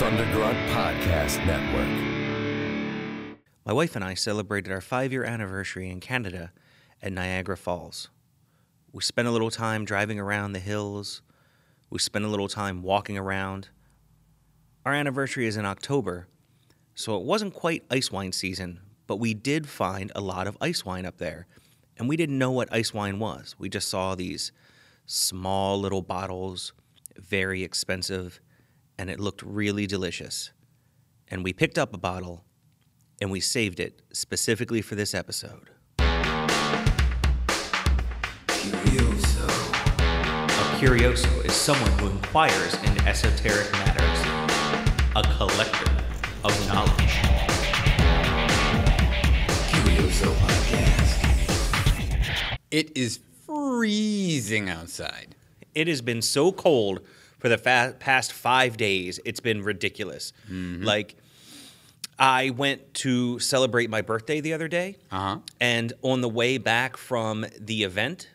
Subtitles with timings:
[0.00, 3.36] Thundergrunt Podcast Network.
[3.66, 6.52] My wife and I celebrated our five year anniversary in Canada
[7.02, 8.08] at Niagara Falls.
[8.92, 11.20] We spent a little time driving around the hills.
[11.90, 13.68] We spent a little time walking around.
[14.86, 16.28] Our anniversary is in October,
[16.94, 20.82] so it wasn't quite ice wine season, but we did find a lot of ice
[20.82, 21.46] wine up there.
[21.98, 23.54] And we didn't know what ice wine was.
[23.58, 24.50] We just saw these
[25.04, 26.72] small little bottles,
[27.18, 28.40] very expensive,
[29.00, 30.50] and it looked really delicious.
[31.28, 32.44] And we picked up a bottle
[33.18, 35.70] and we saved it specifically for this episode.
[35.88, 36.02] A
[40.78, 44.20] curioso is someone who inquires into esoteric matters,
[45.16, 45.90] a collector
[46.44, 47.14] of knowledge.
[49.70, 51.22] Curioso Podcast.
[52.70, 55.36] It is freezing outside.
[55.74, 57.00] It has been so cold
[57.40, 59.18] for the fa- past five days.
[59.24, 60.32] It's been ridiculous.
[60.48, 61.16] Like,
[62.18, 65.38] I went to celebrate my birthday the other day, Uh-huh.
[65.58, 68.28] and on the way back from the event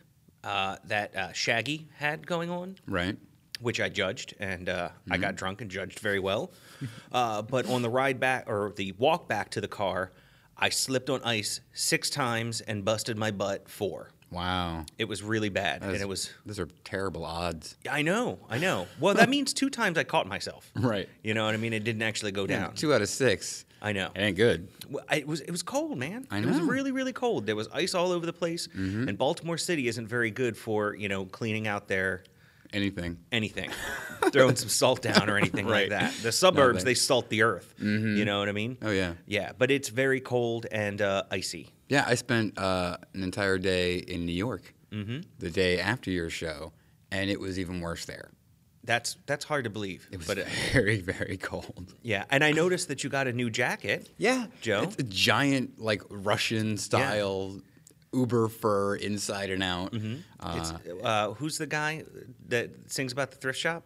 [0.44, 3.17] uh, that uh, Shaggy had going on, Right.
[3.62, 6.52] which I judged, and uh, I got drunk and judged very well.
[7.12, 10.12] uh, but on the ride back or the walk back to the car,
[10.58, 14.12] I slipped on ice six times and busted my butt four.
[14.31, 14.86] Wow.
[14.98, 16.30] It was really bad, and That's- it was.
[16.45, 17.78] Those are terrible odds.
[17.90, 18.88] I know, I know.
[19.00, 20.70] Well, that means two times I caught myself.
[20.76, 21.08] Right.
[21.23, 21.73] You know what I mean?
[21.73, 22.73] It didn't actually go down.
[22.76, 23.66] Two out of six.
[23.81, 24.09] I know.
[24.16, 24.68] It ain't good.
[24.90, 26.26] Well, It was it was cold, man.
[26.31, 26.62] I It was know.
[26.64, 26.70] Mm-hmm.
[26.72, 27.46] really really cold.
[27.46, 31.08] There was ice all over the place, and Baltimore City isn't very good for you
[31.08, 32.23] know cleaning out their
[32.73, 33.18] Anything.
[33.31, 33.70] anything,
[34.31, 35.90] throwing some salt down or anything Right.
[35.90, 36.14] like that.
[36.23, 37.73] The suburbs they- they salt the earth.
[37.80, 38.78] You know what I mean?
[38.81, 39.14] Oh, yeah.
[39.28, 41.70] Yeah, but it's very cold and uh, icy.
[41.89, 45.22] Yeah, I spent uh, an entire day in New York Mm-hmm.
[45.39, 46.72] the day after your show,
[47.11, 48.30] and it was even worse there.
[48.86, 50.08] That's that's hard to believe.
[50.09, 51.94] It was but uh, very, very cold.
[52.02, 54.09] yeah, and I noticed that you got a new jacket.
[54.17, 54.83] Yeah, Joe?
[54.83, 57.59] It's a giant, like Russian style
[58.13, 59.94] Uber fur inside and out.
[60.40, 62.06] Uh, It's, uh, who's the guy
[62.47, 63.84] that sings about the thrift shop?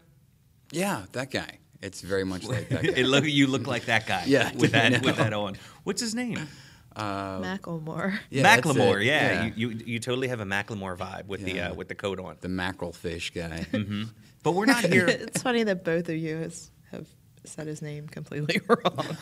[0.72, 1.58] yeah, that guy.
[1.82, 2.90] It's very much like that guy.
[2.96, 4.24] it look you look like that guy.
[4.28, 5.56] Yeah, with that with that on.
[5.86, 6.48] What's his name?
[7.00, 8.20] Macklemore.
[8.30, 9.02] Yeah, Macklemore.
[9.02, 9.06] it.
[9.06, 12.20] Yeah, You, you you totally have a Macklemore vibe with the uh, with the coat
[12.20, 12.38] on.
[12.42, 13.66] the mackerel fish guy.
[14.42, 15.06] But we're not here.
[15.10, 17.06] it's funny that both of you has, have
[17.44, 19.18] said his name completely wrong.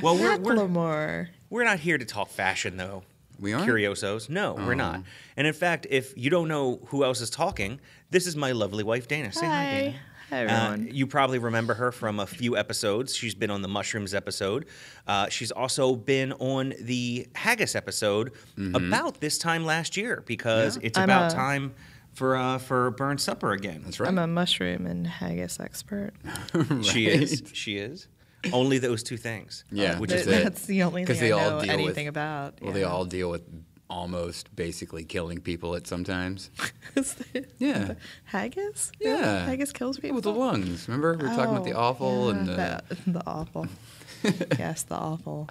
[0.00, 3.02] well, we're, we're we're not here to talk fashion though.
[3.40, 3.64] We aren't?
[3.66, 4.28] Curiosos.
[4.28, 5.02] No, we're not.
[5.36, 7.80] And in fact, if you don't know who else is talking,
[8.10, 9.32] this is my lovely wife Dana.
[9.32, 9.96] Say hi, Dana.
[10.32, 10.46] Hi.
[10.46, 13.14] Hi, Uh, you probably remember her from a few episodes.
[13.14, 14.64] She's been on the mushrooms episode.
[15.06, 18.32] Uh, she's also been on the haggis episode
[18.74, 20.86] about this time last year because Yeah.
[20.86, 21.74] it's I'm about a- time
[22.14, 23.82] for uh, for Burns supper again.
[23.84, 24.08] That's right.
[24.08, 26.12] I'm a mushroom and haggis expert.
[26.82, 27.42] She is.
[27.52, 28.08] She is.
[28.52, 29.64] Only those two things.
[29.70, 30.44] Yeah, which is Th- it.
[30.44, 32.60] That's the only thing they I all know deal with- anything about.
[32.62, 33.42] Well, they all deal with
[33.92, 36.50] almost basically killing people at sometimes.
[37.58, 37.94] Yeah.
[38.24, 38.92] haggis?
[39.00, 39.46] Yeah.
[39.46, 40.16] Haggis kills people.
[40.16, 40.88] With the lungs.
[40.88, 41.12] Remember?
[41.16, 42.82] We were talking about the Oh, offal yeah, and the.
[42.88, 43.66] the, the offal.
[44.58, 45.48] yes, the offal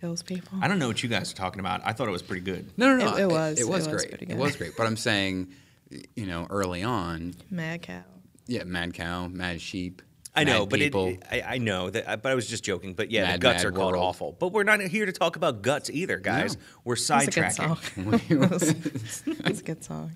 [0.00, 0.58] kills people.
[0.62, 1.80] I don't know what you guys are talking about.
[1.84, 2.70] I thought it was pretty good.
[2.76, 3.16] No, no, no.
[3.16, 4.08] It- it was- It was it was great.
[4.18, 4.76] pretty It was great.
[4.76, 5.48] But I'm saying,
[6.16, 8.02] you know, early on, Mad cow.
[8.46, 10.02] yeah, mad cow, mad sheep.
[10.34, 10.94] I know, but it,
[11.30, 12.94] I, I know that, but I was just joking.
[12.94, 14.04] But yeah, the guts mad are called world.
[14.04, 14.36] offal.
[14.38, 16.56] But we're not here to talk about guts either, guys.
[16.56, 16.62] No.
[16.84, 17.76] We're That's a good song.
[17.76, 19.42] sidetracking.
[19.42, 20.12] That's a good song.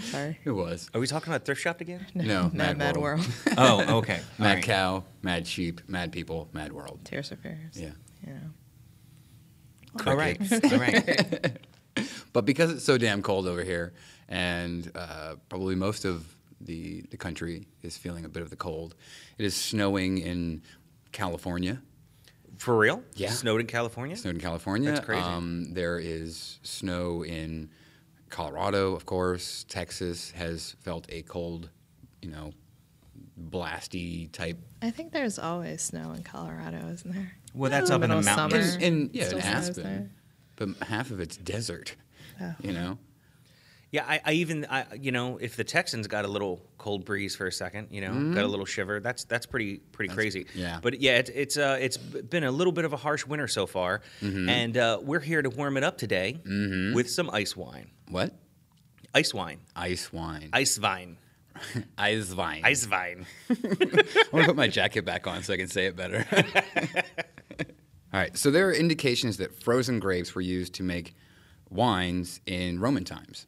[0.00, 0.38] Sorry.
[0.44, 0.90] it was.
[0.94, 2.06] Are we talking about thrift shop again?
[2.14, 3.20] No, Mad Mad Mad World.
[3.20, 3.32] World.
[3.58, 4.20] oh, okay.
[4.38, 4.64] Mad All right.
[4.64, 7.00] cow, mad sheep, mad people, mad world.
[7.04, 7.74] Tears of Fears.
[7.74, 7.90] Yeah.
[8.26, 8.50] You know.
[10.06, 10.40] All right.
[10.72, 11.58] All right.
[12.32, 13.94] But because it's so damn cold over here,
[14.28, 16.24] and uh, probably most of
[16.60, 18.94] the the country is feeling a bit of the cold,
[19.38, 20.62] it is snowing in
[21.12, 21.82] California.
[22.56, 23.02] For real?
[23.14, 23.30] Yeah.
[23.30, 24.16] Snowed in California?
[24.16, 24.90] Snowed in California.
[24.90, 25.22] That's crazy.
[25.22, 27.70] Um, there is snow in
[28.30, 29.64] Colorado, of course.
[29.68, 31.70] Texas has felt a cold,
[32.20, 32.52] you know,
[33.40, 34.58] blasty type.
[34.82, 37.32] I think there's always snow in Colorado, isn't there?
[37.54, 38.74] Well, that's up in the Middle mountains.
[38.74, 40.10] In, in yeah, Still in Aspen,
[40.56, 41.94] but half of it's desert.
[42.40, 42.54] Oh.
[42.60, 42.98] You know.
[43.90, 47.34] Yeah, I, I even, I, you know, if the Texans got a little cold breeze
[47.34, 50.46] for a second, you know, got a little shiver, that's that's pretty pretty crazy.
[50.54, 50.78] yeah.
[50.82, 53.66] But yeah, it's it's uh, it's been a little bit of a harsh winter so
[53.66, 56.38] far, and uh, we're here to warm it up today
[56.94, 57.90] with some ice wine.
[58.08, 58.34] What?
[59.14, 60.50] Ice wine, Ice wine.
[60.52, 61.16] ice wine,
[61.98, 62.60] Ice wine.
[62.64, 63.24] ice wine.
[63.48, 63.56] I'm
[64.32, 66.26] gonna put my jacket back on so I can say it better.
[68.12, 68.36] All right.
[68.36, 71.14] So there are indications that frozen grapes were used to make
[71.70, 73.46] wines in Roman times.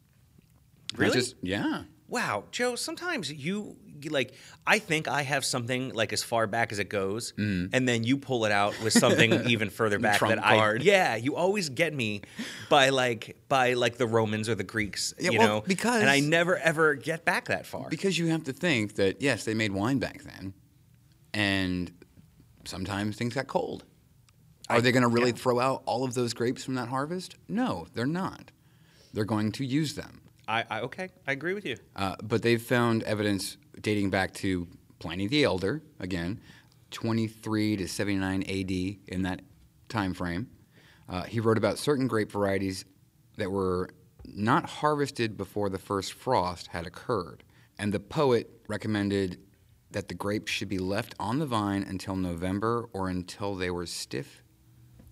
[0.95, 1.13] Really?
[1.13, 1.83] just- yeah.
[2.07, 2.75] Wow, Joe.
[2.75, 3.77] Sometimes you
[4.09, 4.33] like
[4.67, 7.69] I think I have something like as far back as it goes, mm.
[7.71, 10.81] and then you pull it out with something even further back trump that card.
[10.81, 11.15] I yeah.
[11.15, 12.21] You always get me
[12.69, 16.09] by like by like the Romans or the Greeks, Yeah, you well, know, because- and
[16.09, 17.87] I never ever get back that far.
[17.89, 20.53] Because you have to think that yes, they made wine back then,
[21.33, 21.91] and
[22.65, 23.85] sometimes things got cold.
[24.69, 25.37] Are I- they going to really yeah.
[25.37, 27.35] throw out all of those grapes from that harvest?
[27.47, 28.51] No, they're not.
[29.13, 30.20] They're going to use them.
[30.47, 31.77] I, I okay, I agree with you.
[31.95, 34.67] Uh, but they've found evidence dating back to
[34.99, 36.39] Pliny the Elder, again,
[36.91, 38.71] 23 to 79 AD
[39.07, 39.41] in that
[39.89, 40.49] time frame.
[41.09, 42.85] Uh, he wrote about certain grape varieties
[43.37, 43.89] that were
[44.25, 47.43] not harvested before the first frost had occurred.
[47.79, 49.39] And the poet recommended
[49.89, 53.85] that the grapes should be left on the vine until November or until they were
[53.85, 54.43] stiff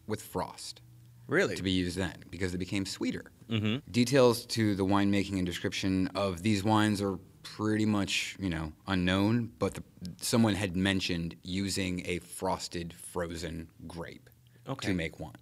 [0.07, 0.81] with frost
[1.27, 3.31] Really, to be used then because they became sweeter.
[3.49, 8.71] Hmm Details to the winemaking and description of these wines are pretty much, you know,
[8.87, 9.83] unknown, but the,
[10.21, 14.29] someone had mentioned using a frosted frozen grape
[14.67, 14.89] Okay.
[14.89, 15.33] to make wine.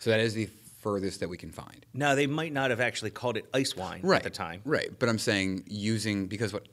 [0.00, 0.48] So that is the
[0.80, 1.86] furthest that we can find.
[1.94, 4.60] Now they might not have actually called it ice wine right, at the time.
[4.64, 6.68] Right, but I'm saying using because what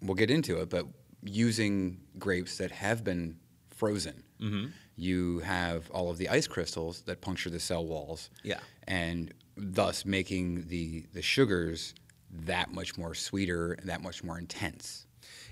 [0.00, 0.86] we'll get into it, but
[1.22, 3.36] using grapes that have been
[3.70, 4.66] frozen, Mm-hmm.
[4.96, 8.58] you have all of the ice crystals that puncture the cell walls, Yeah.
[8.88, 11.94] and thus making the the sugars
[12.30, 15.06] that much more sweeter and that much more intense.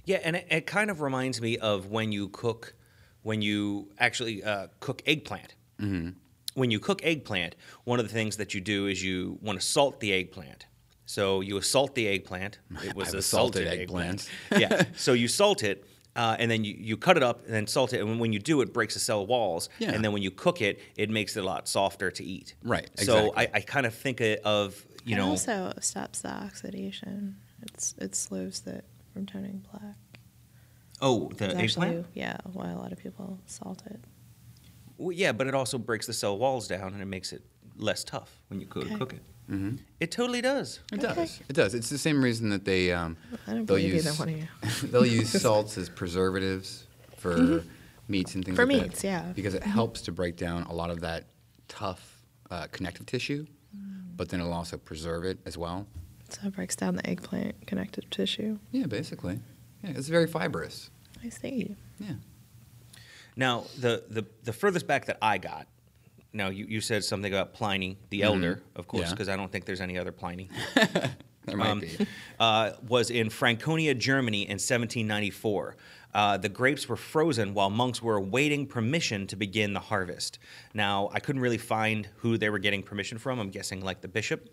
[0.05, 2.75] Yeah, and it, it kind of reminds me of when you cook,
[3.23, 5.55] when you actually uh, cook eggplant.
[5.81, 6.11] Mm-hmm.
[6.55, 7.55] When you cook eggplant,
[7.85, 10.67] one of the things that you do is you want to salt the eggplant.
[11.07, 12.59] So you salt the eggplant.
[12.85, 14.29] It was I've a assaulted salted eggplant.
[14.51, 14.61] eggplants.
[14.61, 14.85] yeah.
[14.97, 15.85] So you salt it,
[16.17, 18.01] uh, and then you, you cut it up and then salt it.
[18.01, 19.69] And when, when you do, it breaks the cell walls.
[19.79, 19.93] Yeah.
[19.93, 22.55] And then when you cook it, it makes it a lot softer to eat.
[22.65, 23.33] Right, So.
[23.37, 27.37] I, I kind of think of you it know also stops the oxidation.
[27.63, 29.97] It's it slows it from turning black.
[31.01, 31.97] oh the It's eggplant.
[31.99, 34.01] actually yeah, why a lot of people salt it.
[34.99, 37.43] Well, yeah, but it also breaks the cell walls down and it makes it
[37.77, 38.97] less tough when you go to Okay.
[38.97, 39.23] cook it.
[39.51, 39.77] Mm-hmm.
[39.99, 40.81] It totally does.
[40.93, 41.15] It Okay.
[41.15, 41.41] does.
[41.49, 41.75] It does.
[41.75, 43.17] It's the same reason that they um,
[43.47, 44.47] I don't they'll use one of you.
[44.91, 46.87] they'll use salts as preservatives
[47.17, 47.65] for
[48.09, 49.07] meats and things For like meats, that.
[49.09, 49.33] yeah.
[49.35, 51.25] Because it helps to break down a lot of that
[51.69, 53.47] tough uh, connective tissue,
[54.17, 55.87] but then it'll also preserve it as well.
[56.29, 58.59] So it breaks down the eggplant connective tissue.
[58.71, 59.41] Yeah, basically.
[59.83, 60.91] Yeah, it's very fibrous.
[61.25, 61.75] I see.
[61.99, 62.13] Yeah.
[63.37, 65.67] Now, the, the, the furthest back that I got,
[66.33, 69.11] now you, you said something about Pliny the Elder, of course, Yeah.
[69.11, 70.49] because I don't think there's any other Pliny,
[71.47, 72.07] There might um, be.
[72.41, 75.77] uh, was in Franconia, Germany in 1794.
[76.13, 80.39] Uh, the grapes were frozen while monks were awaiting permission to begin the harvest.
[80.75, 83.39] Now, I couldn't really find who they were getting permission from.
[83.39, 84.49] I'm guessing like the bishop.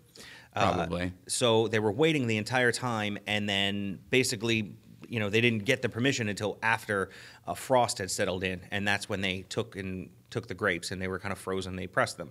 [0.54, 1.12] Uh, Probably.
[1.26, 4.76] so they were waiting the entire time, and then basically,
[5.08, 7.10] you know, they didn't get the permission until after
[7.46, 11.00] a frost had settled in, and that's when they took and took the grapes, and
[11.00, 11.74] they were kind of frozen.
[11.76, 12.30] They pressed them.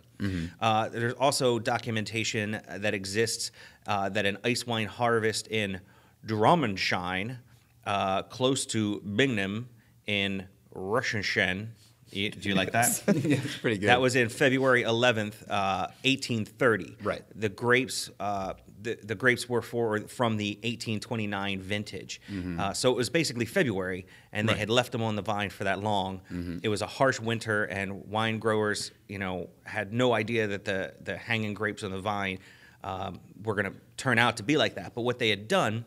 [0.61, 3.51] Uh, there's also documentation that exists
[3.87, 5.81] uh, that an ice wine harvest in
[6.25, 7.37] Drommenshine,
[7.85, 9.67] uh, close to Binghamton
[10.05, 11.73] in Russian.
[12.11, 13.03] Do you like that?
[13.07, 13.89] yeah, it's pretty good.
[13.89, 16.97] That was in February 11th, uh, 1830.
[17.03, 17.23] Right.
[17.35, 18.53] The grapes, uh,
[18.87, 22.21] the, the grapes were for from the 1829 vintage.
[22.59, 24.47] Uh, so it was basically February, and they Mm-hmm.
[24.47, 24.53] Right.
[24.53, 24.59] Mm-hmm.
[24.59, 26.21] had left them on the vine for that long.
[26.63, 30.79] It was a harsh winter, and wine growers, you know, had no idea that the
[31.09, 32.39] the hanging grapes on the vine
[32.83, 34.93] um, were going to turn out to be like that.
[34.95, 35.85] But what they had done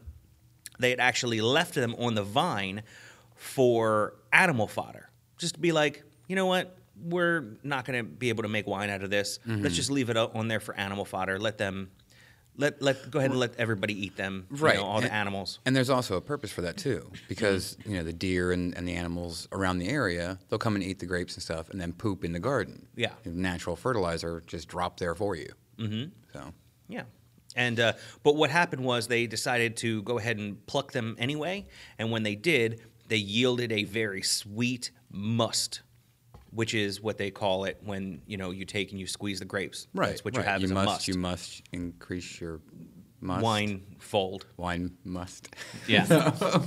[0.79, 2.83] they had actually left them on the vine
[3.37, 5.11] for animal fodder.
[5.39, 6.77] Just to be like, you know what?
[7.03, 9.39] We're not going to be able to make wine out of this.
[9.47, 9.63] Mm-hmm.
[9.63, 11.39] Let's just leave it on there for animal fodder.
[11.39, 11.91] Let them,
[12.61, 14.47] let let go ahead and let everybody eat them.
[14.51, 14.77] you Right.
[14.77, 15.59] know, all the animals.
[15.67, 17.91] And there's also a purpose for that too, because Mm-hmm.
[17.91, 20.99] you know the deer and, and the animals around the area, they'll come and eat
[20.99, 22.87] the grapes and stuff, and then poop in the garden.
[22.97, 23.13] Yeah.
[23.25, 25.51] natural fertilizer just drop there for you.
[25.79, 26.11] Mm-hmm.
[26.33, 26.53] So
[26.89, 27.05] Yeah.
[27.57, 31.67] And uh, but what happened was they decided to go ahead and pluck them anyway,
[31.99, 35.83] and when they did, they yielded a very sweet must,
[36.53, 39.45] which is what they call it when you know you take and you squeeze the
[39.45, 39.87] grapes.
[39.95, 40.45] right, That's what right.
[40.45, 41.09] you have you as must, a must.
[41.09, 42.61] You must increase your
[43.21, 43.43] must.
[43.43, 44.47] Wine fold.
[44.57, 45.49] Wine must.
[45.87, 46.63] Yeah.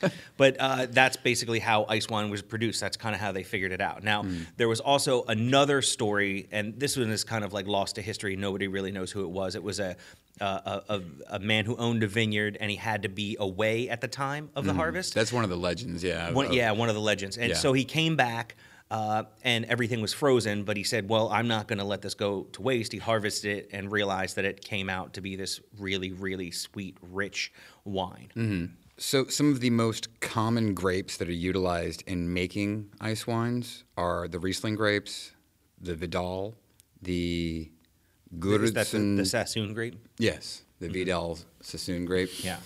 [0.36, 2.80] but uh, that's basically how ice wine was produced.
[2.80, 4.02] That's kind of how they figured it out.
[4.04, 4.24] Now,
[4.56, 8.36] there was also another story, and this one is kind of like lost to history.
[8.36, 9.54] Nobody really knows who it was.
[9.54, 9.96] It was a
[10.40, 14.00] uh, a, a, man who owned a vineyard, and he had to be away at
[14.00, 15.14] the time of the harvest.
[15.14, 16.04] That's one of the legends.
[16.04, 16.30] Yeah.
[16.30, 17.36] One, yeah, one of the legends.
[17.36, 17.56] And Yeah.
[17.56, 18.54] so he came back
[18.90, 22.14] Uh, and everything was frozen, but he said, Well, I'm not going to let this
[22.14, 22.92] go to waste.
[22.92, 26.96] He harvested it and realized that it came out to be this really, really sweet,
[27.02, 27.52] rich
[27.84, 28.30] wine.
[28.34, 28.72] Mm-hmm.
[28.96, 34.26] So, some of the most common grapes that are utilized in making ice wines are
[34.26, 35.32] the Riesling grapes,
[35.80, 36.56] the Vidal,
[37.02, 37.70] the
[38.42, 39.96] Is that the, the Sassoon grape?
[40.18, 40.94] yes, the mm-hmm.
[40.94, 42.42] Vidal Sassoon grape.
[42.42, 42.56] Yeah.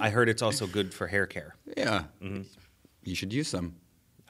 [0.00, 1.56] I heard it's also good for hair care.
[1.76, 2.04] Yeah.
[2.22, 2.42] Mm-hmm.
[3.04, 3.76] You should use some.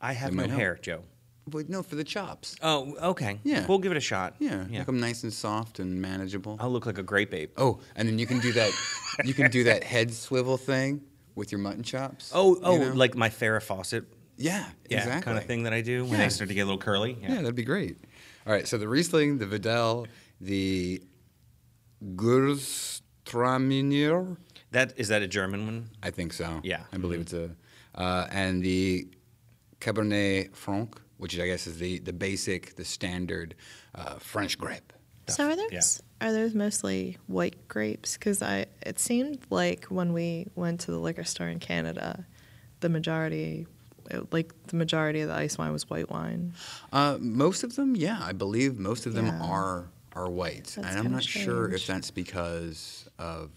[0.00, 0.60] I have It no might help.
[0.60, 1.02] hair, Joe.
[1.46, 2.54] But no, for the chops.
[2.62, 3.40] Oh, okay.
[3.42, 3.66] Yeah.
[3.66, 4.34] We'll give it a shot.
[4.38, 4.78] Yeah, Yeah.
[4.78, 6.56] make them nice and soft and manageable.
[6.60, 7.52] I'll look like a grape ape.
[7.56, 8.72] Oh, and then you can do that.
[9.24, 11.02] you can do that head swivel thing
[11.34, 12.30] with your mutton chops.
[12.34, 12.92] Oh, you oh, know?
[12.92, 14.04] like my Farrah Fawcett
[14.36, 15.22] yeah, yeah, exactly.
[15.22, 16.18] kind of thing that I do when Yeah.
[16.24, 17.18] they start to get a little curly.
[17.20, 17.34] Yeah.
[17.36, 17.98] that'd be great.
[18.46, 20.06] All right, so the Riesling, the Vidal,
[20.40, 21.02] the
[22.02, 24.36] Gewürztraminer,
[24.70, 25.90] That is that a German one?
[26.02, 26.60] I think so.
[26.62, 26.82] Yeah.
[26.92, 27.50] I believe it's a,
[27.94, 29.08] uh, and the
[29.80, 33.54] Cabernet Franc, which I guess is the the basic, the standard
[33.94, 34.92] uh, French grape.
[35.28, 36.26] So are those Yeah.
[36.28, 38.14] are those mostly white grapes?
[38.16, 42.26] Because I it seemed like when we went to the liquor store in Canada,
[42.80, 43.66] the majority,
[44.32, 46.52] like the majority of the ice wine was white wine.
[46.92, 49.40] Uh, most of them, yeah, I believe most of them Yeah.
[49.40, 53.50] are are whites, That's and I'm kinda not sure if that's because of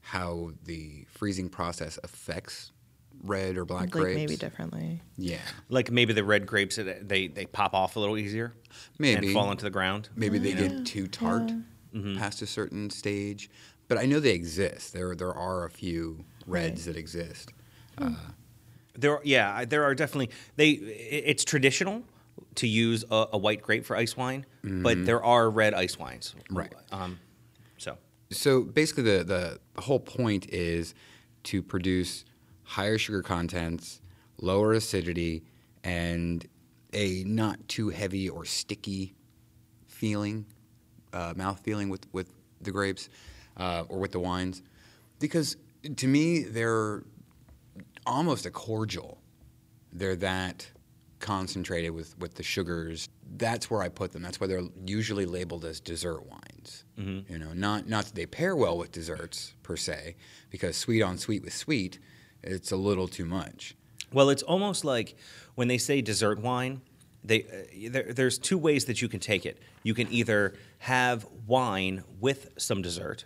[0.00, 2.72] how the freezing process affects
[3.22, 4.16] red or black like grapes.
[4.16, 5.00] maybe differently.
[5.16, 5.38] Yeah,
[5.68, 8.54] Like maybe the red grapes uh, they they pop off a little easier,
[8.98, 9.26] Maybe.
[9.28, 10.08] and fall into the ground.
[10.16, 11.52] maybe they Yeah, get too tart
[11.94, 12.16] Mm-hmm.
[12.18, 13.50] past a certain stage,
[13.86, 14.92] but I know they exist.
[14.94, 16.94] There there are a few reds Right.
[16.94, 17.52] that exist.
[18.94, 20.70] There, yeah, there are definitely they.
[20.70, 22.02] It's traditional
[22.56, 26.34] to use a, a white grape for ice wine, but there are red ice wines.
[26.38, 26.56] Mm-hmm.
[26.58, 26.72] Right.
[26.90, 27.18] Um,
[27.78, 27.96] so
[28.30, 29.24] So basically, the,
[29.74, 30.94] the whole point is
[31.44, 32.24] to produce
[32.72, 34.00] higher sugar contents,
[34.40, 35.44] lower acidity,
[35.84, 36.46] and
[36.94, 39.14] a not too heavy or sticky
[39.86, 40.46] feeling,
[41.12, 43.10] uh, mouth feeling with, with the grapes
[43.58, 44.62] uh, or with the wines.
[45.20, 45.56] Because
[45.96, 47.02] to me, they're
[48.06, 49.18] almost a cordial.
[49.92, 50.66] They're that
[51.18, 53.08] concentrated with, with the sugars.
[53.36, 54.22] That's where I put them.
[54.22, 56.84] That's why they're usually labeled as dessert wines.
[57.28, 60.16] You know, not not that they pair well with desserts per se,
[60.50, 61.98] because sweet on sweet with sweet,
[62.42, 63.74] it's a little too much.
[64.12, 65.16] Well, it's almost like
[65.54, 66.82] when they say dessert wine,
[67.24, 69.58] they uh, there, there's two ways that you can take it.
[69.82, 73.24] You can either have wine with some dessert,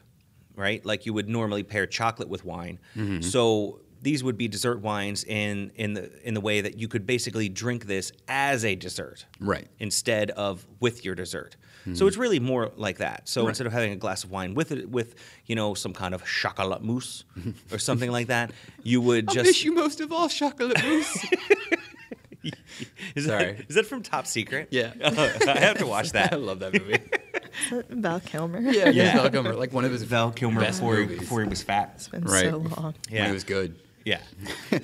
[0.54, 0.84] right?
[0.84, 2.78] Like you would normally pair chocolate with wine.
[3.20, 7.06] So these would be dessert wines in in the in the way that you could
[7.06, 9.68] basically drink this as a dessert, Right.
[9.78, 11.56] Instead of with your dessert.
[11.94, 13.28] So it's really more like that.
[13.28, 13.50] So Right.
[13.50, 15.14] instead of having a glass of wine with it, with
[15.46, 17.24] you know some kind of chocolate mousse
[17.72, 18.50] or something like that,
[18.82, 21.26] you would just I miss you most of all, chocolate mousse.
[23.14, 23.52] Is Sorry.
[23.54, 24.68] That, is that from Top Secret?
[24.70, 24.92] Yeah.
[25.04, 26.32] I have to watch that.
[26.32, 26.98] I love that movie.
[27.88, 28.60] Val Kilmer?
[28.60, 29.14] yeah, Yeah.
[29.16, 31.18] Val Kilmer, like one of his Val Kilmer best before he, movies.
[31.20, 31.92] before he was fat.
[31.96, 32.44] It's been Right.
[32.50, 32.94] so long.
[33.10, 33.22] Yeah.
[33.22, 33.76] when it was good.
[34.04, 34.20] Yeah.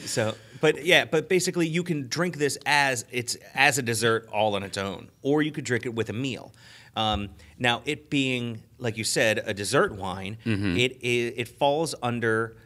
[0.06, 4.56] so, but yeah, but basically, you can drink this as it's as a dessert all
[4.56, 6.52] on its own, or you could drink it with a meal.
[6.96, 10.76] Um, now, it being like you said, a dessert wine, Mm-hmm.
[10.76, 12.56] it i- it falls under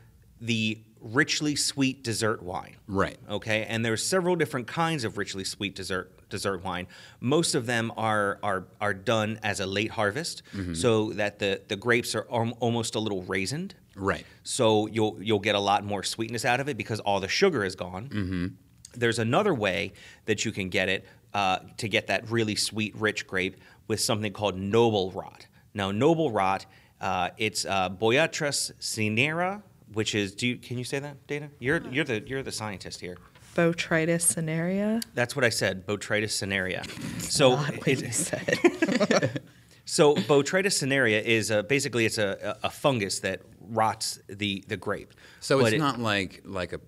[0.41, 2.77] the richly sweet dessert wine.
[2.89, 3.19] Right.
[3.29, 6.87] Okay, and there's several different kinds of richly sweet dessert dessert wine.
[7.21, 10.75] Most of them are are are done as a late harvest, Mm-hmm.
[10.75, 13.73] so that the the grapes are al- almost a little raisined.
[13.95, 14.27] Right.
[14.43, 17.65] So you'll you'll get a lot more sweetness out of it because all the sugar
[17.65, 18.09] is gone.
[18.09, 18.47] Mm-hmm.
[18.95, 19.93] There's another way
[20.25, 21.05] that you can get it
[21.35, 23.57] uh, to get that really sweet, rich grape
[23.89, 25.47] with something called noble rot.
[25.75, 26.67] Now, noble rot,
[27.01, 29.63] uh, it's uh, Boyatras cinera,
[29.93, 30.35] which is.
[30.35, 31.51] Do you, can you say that, Dana?
[31.59, 33.17] You're you're the you're the scientist here.
[33.55, 35.03] Botrytis cinerea.
[35.15, 36.85] That's what I said, Botrytis cinerea.
[37.23, 39.41] So Not what it- you said.
[39.89, 44.77] So Botrytis cinerea is uh, basically it's a, a a fungus that rots the the
[44.77, 45.15] grape.
[45.39, 46.81] So But it's it- not like like a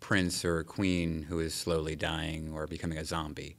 [0.00, 3.56] prince or a queen who is slowly dying or becoming a zombie.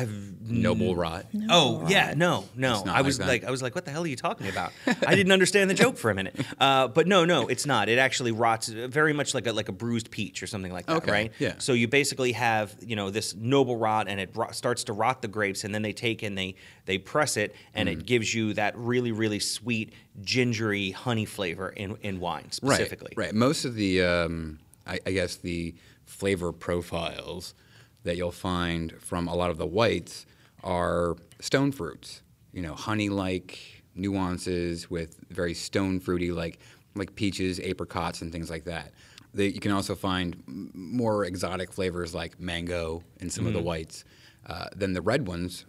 [0.00, 1.26] I've Noble rot.
[1.48, 2.82] Oh yeah, no, no.
[2.86, 3.28] I was that.
[3.28, 4.72] like, I was like, what the hell are you talking about?
[5.06, 6.34] I didn't understand the joke for a minute.
[6.58, 7.88] Uh, but no, no, it's not.
[7.88, 10.96] It actually rots very much like a like a bruised peach or something like that,
[10.96, 11.32] Okay, right?
[11.38, 11.54] yeah.
[11.58, 15.22] So you basically have you know this noble rot, and it rot, starts to rot
[15.22, 17.92] the grapes, and then they take and they they press it, and Mm.
[17.92, 19.92] it gives you that really really sweet
[20.22, 23.12] gingery honey flavor in in wine specifically.
[23.16, 23.34] Right, right.
[23.34, 25.74] Most of the, um, I, I guess, the
[26.06, 27.54] flavor profiles
[28.02, 30.26] that you'll find from a lot of the whites
[30.62, 32.22] are stone fruits.
[32.52, 36.58] You know, honey-like nuances with very stone fruity, like
[36.96, 38.92] like peaches, apricots, and things like that.
[39.32, 40.42] They, you can also find
[40.74, 44.04] more exotic flavors like mango in some of the whites.
[44.44, 45.66] Uh, then the red ones,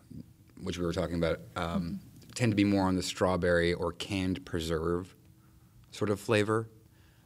[0.63, 1.99] which we were talking about, um,
[2.33, 5.15] tend to be more on the strawberry or canned preserve
[5.91, 6.69] sort of flavor.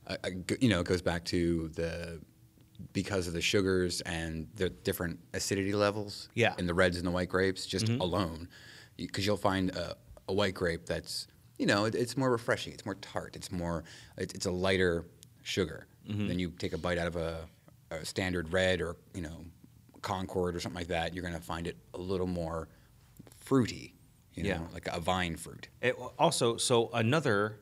[0.07, 2.19] Uh, uh, you know, it goes back to the
[2.93, 6.53] because of the sugars and the different acidity levels Yeah.
[6.57, 8.01] in the reds and the white grapes just mm-hmm.
[8.01, 8.49] alone.
[8.97, 9.95] Because you'll find a,
[10.27, 11.27] a white grape that's,
[11.57, 13.83] you know, it, it's more refreshing, it's more tart, it's more,
[14.17, 15.05] it, it's a lighter
[15.43, 15.87] sugar.
[16.09, 16.27] Mm-hmm.
[16.27, 17.47] Then you take a bite out of a,
[17.91, 19.45] a standard red or, you know,
[20.01, 22.69] Concord or something like that, you're going to find it a little more
[23.39, 23.95] fruity,
[24.33, 24.59] you know, Yeah.
[24.71, 25.67] like a vine fruit.
[25.81, 27.57] It, also, so another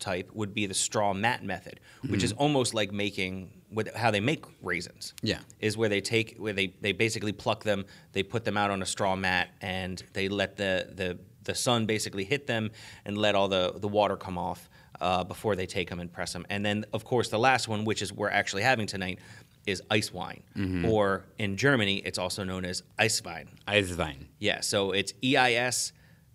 [0.00, 4.20] type would be the straw mat method, which is almost like making with how they
[4.20, 5.14] make raisins.
[5.22, 5.40] Yeah.
[5.60, 8.82] is where they take where they they basically pluck them, they put them out on
[8.82, 12.70] a straw mat, and they let the the the sun basically hit them
[13.04, 14.68] and let all the the water come off
[15.00, 16.44] uh, before they take them and press them.
[16.50, 19.18] And then, of course, the last one, which is we're actually having tonight,
[19.66, 20.42] is ice wine,
[20.86, 23.46] or in Germany, it's also known as Eiswein.
[23.68, 24.26] Eiswein.
[24.38, 25.92] Yeah, so it's E I S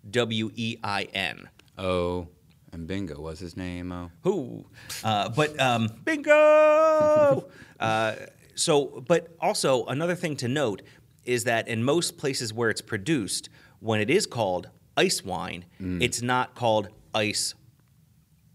[0.10, 1.50] W E I N.
[1.77, 2.27] Oh,
[2.75, 3.91] and Bingo was his name.
[3.91, 4.12] Oh.
[4.24, 4.65] Who?
[5.03, 7.48] Uh, but um, bingo.
[7.79, 8.15] uh,
[8.53, 10.82] so, but also another thing to note
[11.24, 16.22] is that in most places where it's produced, when it is called ice wine, it's
[16.22, 17.55] not called ice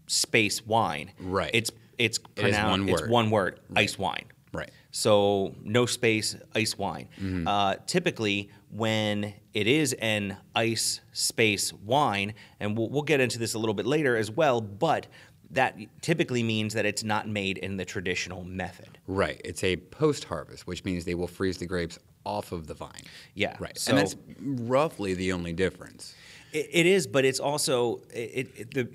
[0.07, 1.11] space wine.
[1.19, 1.51] Right.
[1.53, 2.69] It's it's pronounced.
[2.69, 3.59] one It's one word.
[3.75, 4.25] Ice wine.
[4.53, 4.71] Right.
[4.91, 7.07] So no space, ice wine.
[7.45, 13.53] Uh, typically, when it is an ice space wine, and we'll, we'll get into this
[13.53, 15.07] a little bit later as well, but
[15.51, 18.97] that typically means that it's not made in the traditional method.
[19.07, 19.41] Right.
[19.43, 23.01] It's a post harvest, which means they will freeze the grapes off of the vine.
[23.33, 23.77] Yeah, Right.
[23.77, 26.15] so- and that's roughly the only difference.
[26.53, 28.89] It, it is, but it's also it, it the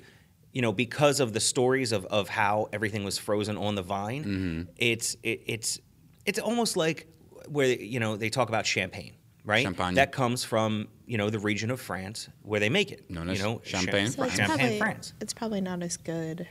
[0.53, 4.25] you know because of the stories of, of how everything was frozen on the vine.
[4.25, 4.63] Mm-hmm.
[4.77, 5.81] It's it, it's
[6.25, 7.07] it's almost like
[7.49, 9.15] where you know they talk about champagne,
[9.47, 9.63] right?
[9.63, 9.95] Champagne.
[9.95, 13.09] That comes from you know the region of France where they make it.
[13.11, 15.13] Known you as know, Champagne, So it's Champagne, probably France.
[15.21, 16.47] it's probably not as good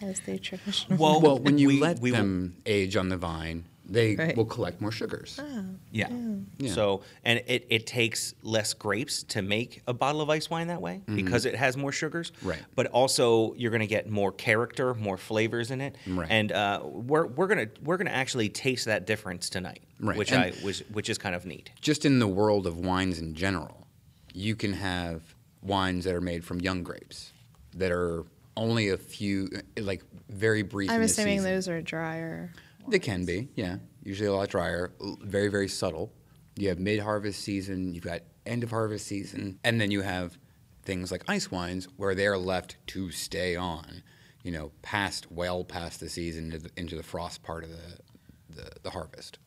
[0.00, 0.98] as the traditional.
[0.98, 4.36] Well, Well, when you we- let we will- them age on the vine, they Right.
[4.36, 5.38] will collect more sugars.
[5.92, 6.08] Yeah.
[6.58, 6.72] Yeah.
[6.72, 10.80] So, and it, it takes less grapes to make a bottle of ice wine that
[10.80, 12.30] way because it has more sugars.
[12.30, 12.48] Mm-hmm.
[12.48, 12.62] Right.
[12.74, 15.96] But also, you're going to get more character, more flavors in it.
[16.06, 16.26] Right.
[16.30, 20.16] And uh, we're, we're gonna we're gonna actually taste that difference tonight, Right.
[20.16, 21.70] which And- I was which is kind of neat.
[21.80, 23.86] Just in the world of wines in general,
[24.32, 25.22] you can have
[25.62, 27.32] wines that are made from young grapes
[27.76, 28.24] that are
[28.56, 30.88] only a few, like very brief.
[30.90, 31.50] I'm in assuming season.
[31.54, 32.52] those are drier.
[32.88, 33.78] They can be, yeah.
[34.02, 34.92] Usually a lot drier,
[35.22, 36.12] very, very subtle.
[36.56, 40.38] You have mid harvest season, you've got end of harvest season, and then you have
[40.82, 44.02] things like ice wines where they're left to stay on,
[44.42, 47.98] you know, past, well past the season into the, into the frost part of the,
[48.54, 49.38] the, the harvest.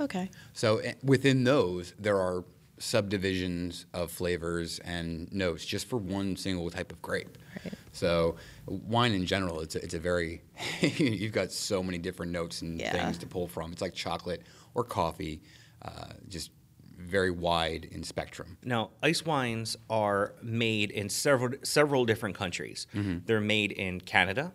[0.00, 0.30] Okay.
[0.52, 2.44] So eh, within those, there are
[2.78, 7.38] subdivisions of flavors and notes just for one single type of grape.
[7.64, 7.74] Right.
[7.92, 10.42] So wine in general, it's a, it's a very
[10.80, 12.92] you've got so many different notes and Yeah.
[12.92, 13.72] things to pull from.
[13.72, 14.42] It's like chocolate
[14.74, 15.40] or coffee,
[15.82, 16.50] uh, just
[16.96, 18.56] very wide in spectrum.
[18.64, 22.86] Now, ice wines are made in several several different countries.
[22.94, 23.18] Mm-hmm.
[23.26, 24.52] They're made in Canada,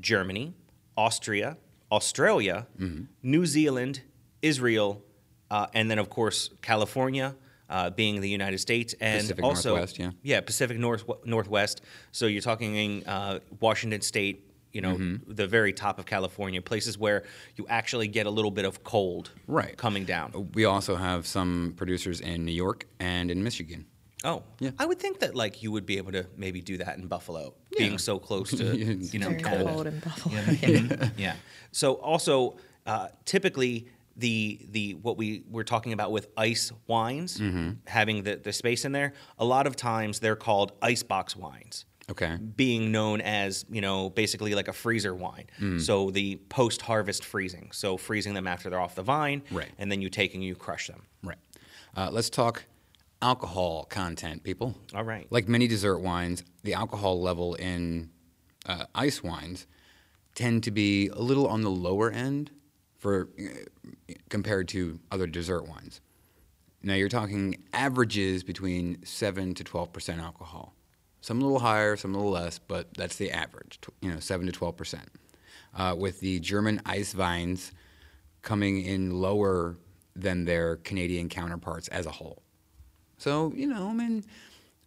[0.00, 0.54] Germany,
[0.96, 1.56] Austria,
[1.90, 3.04] Australia, Mm-hmm.
[3.22, 4.02] New Zealand,
[4.42, 5.02] Israel,
[5.50, 7.34] uh, and then of course California,
[7.68, 10.10] uh, being the United States, and Pacific also Northwest, yeah.
[10.22, 11.82] yeah, Pacific North Northwest.
[12.12, 14.42] So you're talking uh, Washington State.
[14.72, 15.32] You know, Mm-hmm.
[15.32, 17.22] the very top of California, places where
[17.56, 19.74] you actually get a little bit of cold Right.
[19.74, 20.50] coming down.
[20.52, 23.86] We also have some producers in New York and in Michigan.
[24.22, 24.72] Oh, Yeah.
[24.78, 27.54] I would think that like you would be able to maybe do that in Buffalo,
[27.70, 27.86] Yeah.
[27.86, 28.76] being so close to
[29.12, 29.64] you know Very Canada.
[29.72, 30.34] cold in Buffalo.
[30.60, 31.08] Yeah.
[31.16, 31.36] yeah.
[31.72, 37.40] So also, uh, typically the the what we we're talking about with ice wines,
[37.86, 39.12] having the the space in there.
[39.38, 41.84] A lot of times they're called icebox wines.
[42.08, 42.36] Okay.
[42.36, 45.46] Being known as, you know, basically like a freezer wine.
[45.60, 45.80] Mm.
[45.80, 47.70] So the post harvest freezing.
[47.72, 49.42] So freezing them after they're off the vine.
[49.50, 49.72] Right.
[49.78, 51.02] And then you take and you crush them.
[51.24, 51.38] Right.
[51.96, 52.64] Uh, let's talk
[53.20, 54.76] alcohol content, people.
[54.94, 55.26] All right.
[55.30, 58.10] Like many dessert wines, the alcohol level in
[58.66, 59.66] uh, ice wines
[60.36, 62.52] tend to be a little on the lower end
[63.06, 66.00] for uh, compared to other dessert wines.
[66.82, 70.74] Now you're talking averages between seven to twelve percent alcohol.
[71.20, 73.78] Some a little higher, some a little less, but that's the average.
[74.00, 75.08] You know, seven to twelve percent.
[75.72, 77.70] Uh, with the German ice vines
[78.42, 79.76] coming in lower
[80.16, 82.42] than their Canadian counterparts as a whole.
[83.18, 84.24] So, you know, I mean,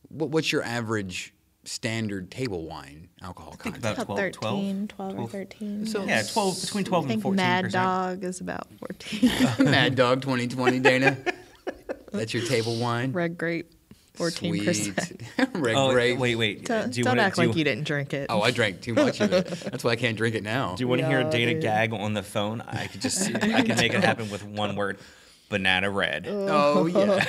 [0.10, 1.34] what, what's your average
[1.65, 3.98] standard table wine alcohol think content.
[4.00, 5.30] about About 12, 13, 12, 12.
[5.30, 5.86] or 13.
[5.86, 7.84] So- Yeah, 12 between 12 I and 14 Mad percent.
[7.84, 9.30] Dog is about 14.
[9.72, 11.17] Mad Dog 2020, Dana.
[12.12, 13.12] That's your table wine.
[13.12, 13.69] Red Grape,
[14.17, 14.34] 14%.
[14.34, 15.22] Sweet.
[15.56, 16.17] Red Oh, grape.
[16.17, 16.65] wait, wait.
[16.65, 18.28] Don't, do you don't wanna, act do like you, you didn't drink it.
[18.30, 19.45] Oh, I drank too much of it.
[19.48, 20.76] That's why I can't drink it now.
[20.76, 21.62] Do you want to hear Yeah, Dana dude.
[21.62, 22.62] gag on the phone?
[22.62, 24.98] I could just I can make it happen with one word:
[25.50, 26.28] banana red.
[26.30, 27.26] Oh yeah.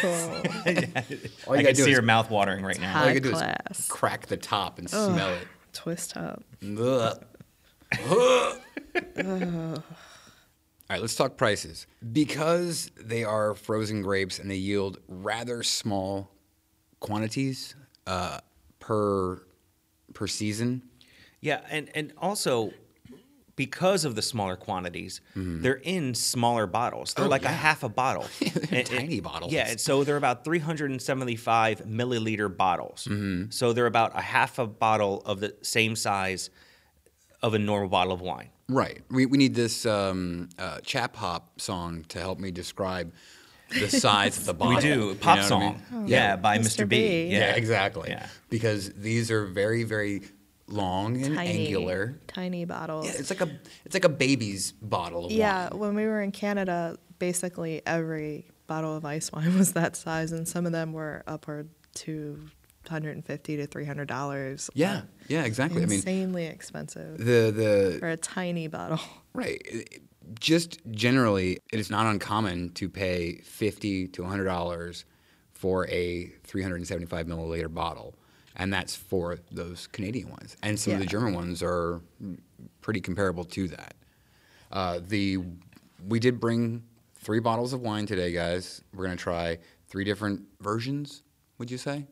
[1.46, 2.98] All I you can see is her mouth watering right now.
[3.00, 3.88] all you High gotta do is class.
[3.88, 5.48] crack the top and smell it.
[5.72, 6.42] Twist up.
[6.62, 7.24] Ugh.
[8.06, 8.58] Ugh.
[9.16, 11.86] All right, let's talk prices.
[12.12, 16.30] Because they are frozen grapes and they yield rather small
[16.98, 18.38] quantities uh,
[18.80, 19.42] per
[20.14, 20.82] per season.
[21.40, 22.72] Yeah, and and also
[23.66, 27.12] because of the smaller quantities, they're in smaller bottles.
[27.12, 27.26] They're.
[27.26, 28.26] Oh, like a half a bottle.
[28.40, 29.52] They're And- tiny and- bottles.
[29.52, 33.06] Yeah, so they're about 375 milliliter bottles.
[33.10, 33.50] Mm-hmm.
[33.50, 36.48] So they're about a half a bottle of the same size
[37.42, 38.48] of a normal bottle of wine.
[38.68, 39.02] Right.
[39.10, 43.12] We, we need this um, uh, chap hop song to help me describe
[43.78, 44.76] the size of the bottle.
[44.76, 45.82] We do You pop know what I song.
[45.92, 46.08] mean?
[46.08, 46.62] Yeah, by Mr.
[46.84, 46.88] Mr.
[46.88, 46.96] B.
[46.98, 47.26] B.
[47.32, 48.08] Yeah, Yeah, exactly.
[48.10, 48.26] Yeah.
[48.48, 50.22] Because these are very, very
[50.70, 52.18] long and Tiny, angular.
[52.26, 53.06] tiny bottles.
[53.06, 53.50] Yeah, it's like a
[53.84, 55.78] it's like a baby's bottle of Yeah, wine.
[55.80, 60.46] when we were in Canada, basically every bottle of ice wine was that size, and
[60.48, 62.38] some of them were upward to
[62.86, 64.70] 150 to 300 dollars.
[64.74, 65.82] Yeah, yeah, exactly.
[65.82, 69.00] I mean, insanely expensive the the for a tiny bottle.
[69.32, 70.00] Right.
[70.40, 75.04] Just generally, it is not uncommon to pay fifty to hundred dollars
[75.52, 78.14] for a three hundred and seventy-five milliliter bottle,
[78.56, 80.56] and that's for those Canadian ones.
[80.62, 82.00] And some of the German ones are
[82.80, 83.94] pretty comparable to that.
[84.70, 85.38] Uh, the
[86.06, 86.82] we did bring
[87.14, 88.82] three bottles of wine today, guys.
[88.94, 89.58] We're gonna try
[89.88, 91.22] three different versions.
[91.58, 92.06] Would you say?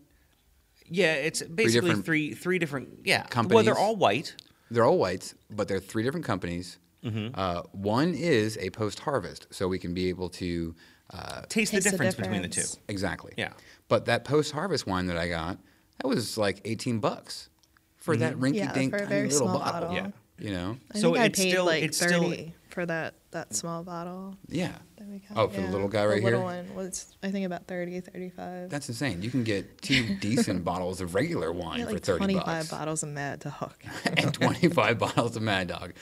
[0.91, 3.23] Yeah, it's basically different three three different yeah.
[3.23, 3.35] companies.
[3.35, 3.65] Well, companies.
[3.67, 4.35] they're all white.
[4.71, 6.79] They're all whites, but they're three different companies.
[7.05, 7.29] Mm-hmm.
[7.35, 10.75] Uh, one is a post-harvest, so we can be able to
[11.11, 12.65] uh, Taste, Taste the the difference between the two.
[12.89, 13.33] Exactly.
[13.37, 13.53] Yeah.
[13.89, 15.59] But that post-harvest wine that I got,
[15.99, 17.49] that was like 18 bucks
[17.97, 19.89] for that rinky-dink for a tiny very little small bottle.
[19.91, 19.95] bottle.
[19.97, 20.11] Yeah.
[20.39, 20.77] You know?
[20.95, 24.37] I So think I paid still- like it's 30 still- for that that small bottle.
[24.49, 24.73] Yeah.
[24.97, 25.37] That we got.
[25.37, 26.63] Oh, for the little guy right the little here?
[26.65, 28.71] one was I think about 30, 35.
[28.71, 29.21] That's insane.
[29.23, 32.71] You can get two decent bottles of regular wine got for like 30 25 bucks.
[32.71, 33.75] bottles of Mad Dog.
[34.17, 35.93] and 25 bottles of Mad Dog.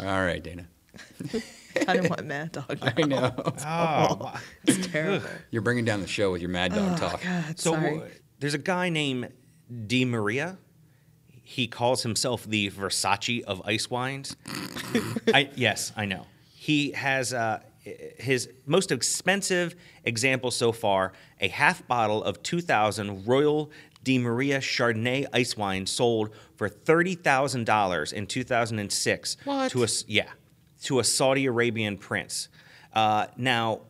[0.00, 0.68] All right, Dana.
[1.86, 2.78] I don't want Mad Dog.
[2.82, 3.32] I know.
[3.66, 5.26] Oh, It's terrible.
[5.50, 7.22] You're bringing down the show with your Mad Dog Oh, talk.
[7.22, 7.98] God, So sorry.
[8.00, 8.04] uh,
[8.40, 9.32] there's a guy named
[9.72, 10.56] DeMaria.
[11.42, 14.36] He calls himself the Versace of ice wines.
[15.32, 16.26] I, yes, I know.
[16.54, 23.70] He has uh, his most expensive example so far: a half bottle of 2000 Royal
[24.04, 29.70] DeMaria Chardonnay ice wine sold for thirty thousand dollars in 2006 What?
[29.72, 30.28] to a yeah
[30.82, 32.48] to a Saudi Arabian prince.
[32.92, 33.80] Uh, now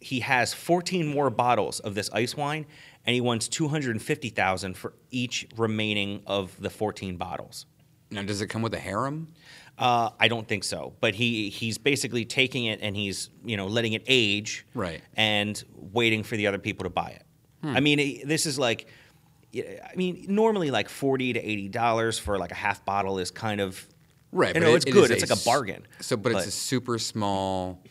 [0.00, 2.64] he has 14 more bottles of this ice wine,
[3.08, 7.64] and he wants 250,000 for each remaining of the 14 bottles.
[8.10, 9.28] Now, does it come with a harem?
[9.78, 13.66] Uh, I don't think so, but he he's basically taking it and he's you know
[13.66, 15.00] letting it age, Right.
[15.16, 17.22] and waiting for the other people to buy it.
[17.62, 18.88] I mean, it- this is like,
[19.56, 23.60] I mean, normally like forty to eighty dollars for like a half bottle is kind
[23.62, 23.88] of
[24.32, 24.48] Right.
[24.48, 25.10] You but know, it- it's it good.
[25.10, 25.86] It's like a bargain.
[26.00, 27.82] So, but, it's a super small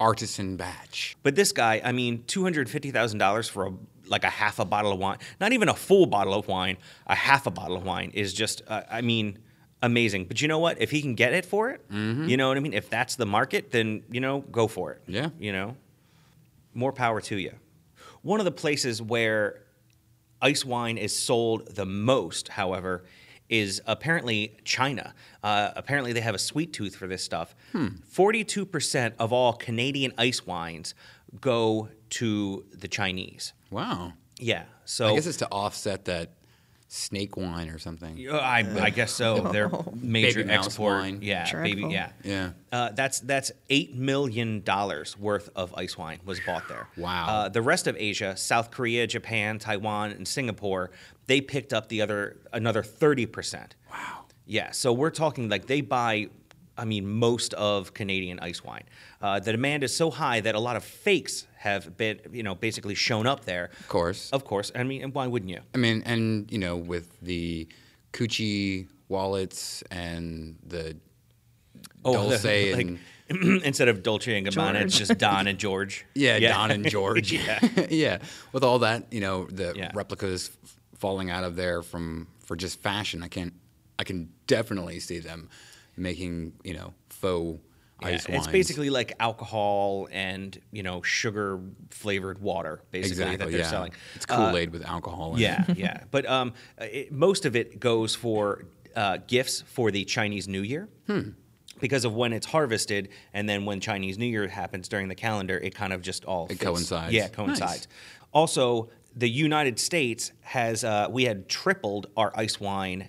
[0.00, 1.16] artisan batch.
[1.22, 3.72] But this guy, I mean, two hundred fifty thousand dollars for a
[4.08, 7.14] like a half a bottle of wine, not even a full bottle of wine, a
[7.14, 9.38] half a bottle of wine is just, uh, I mean,
[9.82, 10.24] amazing.
[10.24, 10.80] But you know what?
[10.80, 12.72] If he can get it for it, you know what I mean.
[12.74, 15.02] If that's the market, then you know, go for it.
[15.02, 15.14] Mm-hmm.
[15.14, 15.28] Yeah.
[15.38, 15.76] you know,
[16.74, 17.52] more power to you.
[18.22, 19.62] One of the places where
[20.42, 23.04] ice wine is sold the most, however,
[23.48, 25.14] is apparently China.
[25.42, 27.54] Uh, apparently, they have a sweet tooth for this stuff.
[27.72, 27.88] Hmm.
[28.04, 30.94] Forty-two percent of all Canadian ice wines
[31.40, 33.52] go to the Chinese.
[33.70, 34.12] Wow.
[34.38, 36.30] Yeah, so I guess it's to offset that
[36.90, 38.26] snake wine or something.
[38.30, 39.40] Uh, I, I guess so.
[39.52, 41.00] They're major Baby export.
[41.00, 41.18] wine.
[41.22, 41.82] Yeah, baby.
[41.90, 42.50] Yeah, Yeah.
[42.72, 46.88] Uh, that's that's eight million dollars worth of ice wine was bought there.
[46.96, 47.26] Wow.
[47.28, 50.90] Uh, the rest of Asia, South Korea, Japan, Taiwan, and Singapore,
[51.26, 53.74] they picked up the other another thirty percent.
[53.90, 54.24] Wow.
[54.46, 56.28] Yeah, so we're talking like they buy,
[56.78, 58.84] I mean, most of Canadian ice wine.
[59.20, 62.54] Uh, the demand is so high that a lot of fakes have been, you know,
[62.54, 63.70] basically shown up there.
[63.80, 64.30] Of course.
[64.30, 64.70] Of course.
[64.74, 65.60] I mean, and why wouldn't you?
[65.74, 67.66] I mean, and you know, with the
[68.12, 70.96] Coochie wallets and the
[72.04, 72.86] Dulce the- like,
[73.30, 76.06] and instead of Dolce and Gabbana, it's just Don and George.
[76.14, 77.32] yeah, Don and George.
[77.32, 77.58] yeah.
[77.90, 78.18] yeah,
[78.52, 79.90] with all that, you know, the Yeah.
[79.94, 83.52] replicas f- falling out of there from for just fashion, I can
[83.98, 85.48] I can definitely see them
[85.98, 87.60] making you know faux
[88.00, 93.50] Yeah, ice it's basically like alcohol and you know sugar flavored water, basically exactly that
[93.50, 93.70] they're yeah.
[93.70, 93.92] selling.
[94.14, 95.34] It's Uh, Kool Aid with alcohol.
[95.34, 95.78] In yeah, it.
[95.84, 96.04] yeah.
[96.10, 98.64] But um, it, most of it goes for
[98.96, 100.88] uh, gifts for the Chinese New Year.
[101.06, 101.30] Hmm.
[101.80, 105.56] Because of when it's harvested, and then when Chinese New Year happens during the calendar,
[105.58, 106.64] it kind of just all It fits.
[106.64, 107.12] coincides.
[107.14, 107.86] Yeah, it coincides.
[108.32, 113.08] Also, the United States has uh, we had tripled our ice wine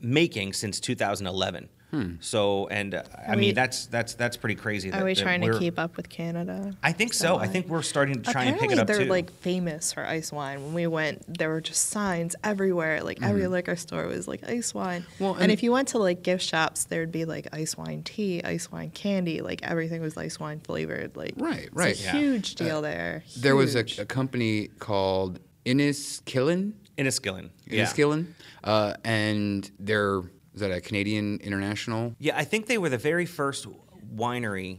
[0.00, 1.68] making since 2011.
[1.90, 2.12] Hmm.
[2.20, 4.90] So, and uh, I Are mean that's that's that's pretty crazy.
[4.90, 6.72] That, Are we that trying to keep up with Canada?
[6.84, 7.36] I think so.
[7.36, 9.10] I think we're starting to try Apparently, and pick it up they're too.
[9.10, 10.62] like famous for ice wine.
[10.62, 13.02] When we went, there were just signs everywhere.
[13.02, 15.02] Like every liquor store was like ice wine.
[15.02, 15.24] Mm-hmm.
[15.24, 18.04] Well, and, and- if you went to like gift shops, there'd be like ice wine
[18.04, 19.40] tea, ice wine candy.
[19.40, 21.16] Like everything was ice wine flavored.
[21.16, 21.98] Like Right, it's right.
[21.98, 22.12] a Yeah.
[22.12, 23.24] huge deal there.
[23.36, 26.74] There was a, a company called Inniskillin.
[26.98, 27.50] Inniskillin.
[27.66, 27.84] Yeah.
[27.84, 28.26] Inniskillin,
[28.64, 30.18] uh, and they're
[30.54, 32.14] is that a Canadian international?
[32.18, 33.66] Yeah, I think they were the very first
[34.14, 34.78] winery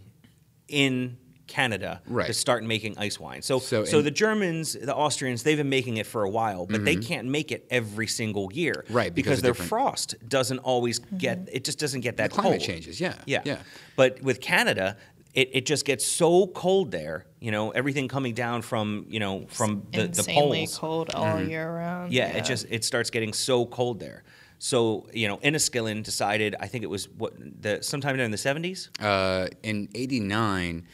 [0.67, 3.41] in Canada to start making ice wine.
[3.41, 6.85] So, so, So the Germans, the Austrians, they've been making it for a while, but
[6.85, 8.93] they can't make it every single year, Mm-hmm.
[8.93, 12.35] Right, because Because their different- frost doesn't always get it just doesn't get that The
[12.35, 12.67] climate cold.
[12.69, 13.57] changes, yeah, yeah, yeah.
[13.95, 14.97] But with Canada.
[15.33, 17.71] It, it just gets so cold there, you know.
[17.71, 20.77] Everything coming down from, you know, from the, the insanely poles.
[20.77, 22.11] cold all year round.
[22.11, 24.23] Yeah, it just it starts getting so cold there.
[24.59, 26.55] So you know, Inniskillin decided.
[26.59, 28.89] I think it was what the sometime during the seventies.
[28.99, 30.85] Uh, in '89,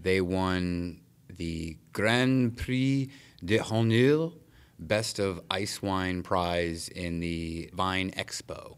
[0.00, 3.10] they won the Grand Prix
[3.44, 4.32] de Honneur
[4.78, 8.76] Best of Ice Wine Prize in the Vinexpo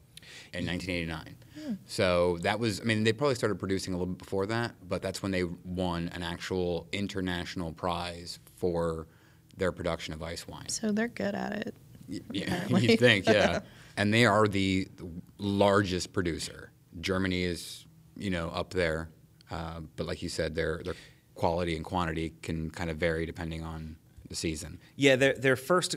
[0.53, 1.38] in 1989.
[1.87, 5.03] So that was, I mean, they probably started producing a little bit before that, but
[5.03, 9.07] that's when they won an actual international prize for
[9.57, 10.69] their production of ice wine.
[10.69, 11.75] So they're good at it.
[12.09, 12.91] Y- Yeah, apparently.
[12.93, 13.61] you think, yeah.
[13.97, 14.89] and they are the
[15.39, 16.71] largest producer.
[17.01, 19.09] Germany is, you know, up there,
[19.51, 20.95] uh, but like you said, their their
[21.35, 23.97] quality and quantity can kind of vary depending on
[24.29, 24.79] the season.
[24.97, 25.97] Yeah, their their first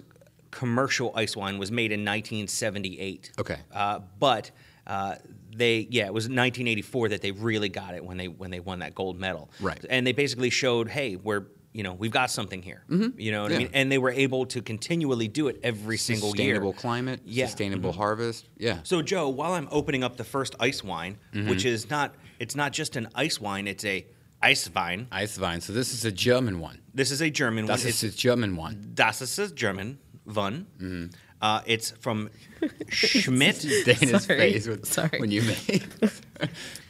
[0.51, 3.31] commercial ice wine was made in 1978.
[3.39, 3.57] Okay.
[3.73, 4.51] uh, but
[4.85, 5.15] uh,
[5.55, 8.79] they yeah, it was 1984 that they really got it when they when they won
[8.79, 9.49] that gold medal.
[9.59, 9.83] Right.
[9.89, 12.83] and they basically showed, hey, we're you know we've got something here.
[12.89, 13.19] Mm-hmm.
[13.19, 13.57] You know what Yeah.
[13.57, 13.69] I mean?
[13.73, 16.55] And they were able to continually do it every single year.
[16.55, 17.45] Sustainable climate, Yeah.
[17.47, 17.99] sustainable mm-hmm.
[17.99, 18.49] harvest.
[18.57, 18.79] Yeah.
[18.83, 21.49] So Joe, while I'm opening up the first ice wine, Mm-hmm.
[21.49, 24.05] which is not it's not just an ice wine, it's a
[24.41, 25.07] ice wine.
[25.11, 25.61] Ice vine.
[25.61, 26.79] So this is a German one.
[26.93, 27.89] This is a German That's one.
[27.89, 28.91] It's a German one.
[28.95, 30.65] Das ist a German one.
[30.79, 31.05] Mm-hmm.
[31.41, 32.29] Uh, it's from
[32.89, 33.65] Schmitt.
[33.85, 34.39] Dana's Sorry.
[34.39, 35.19] face with, Sorry.
[35.19, 35.83] when you made.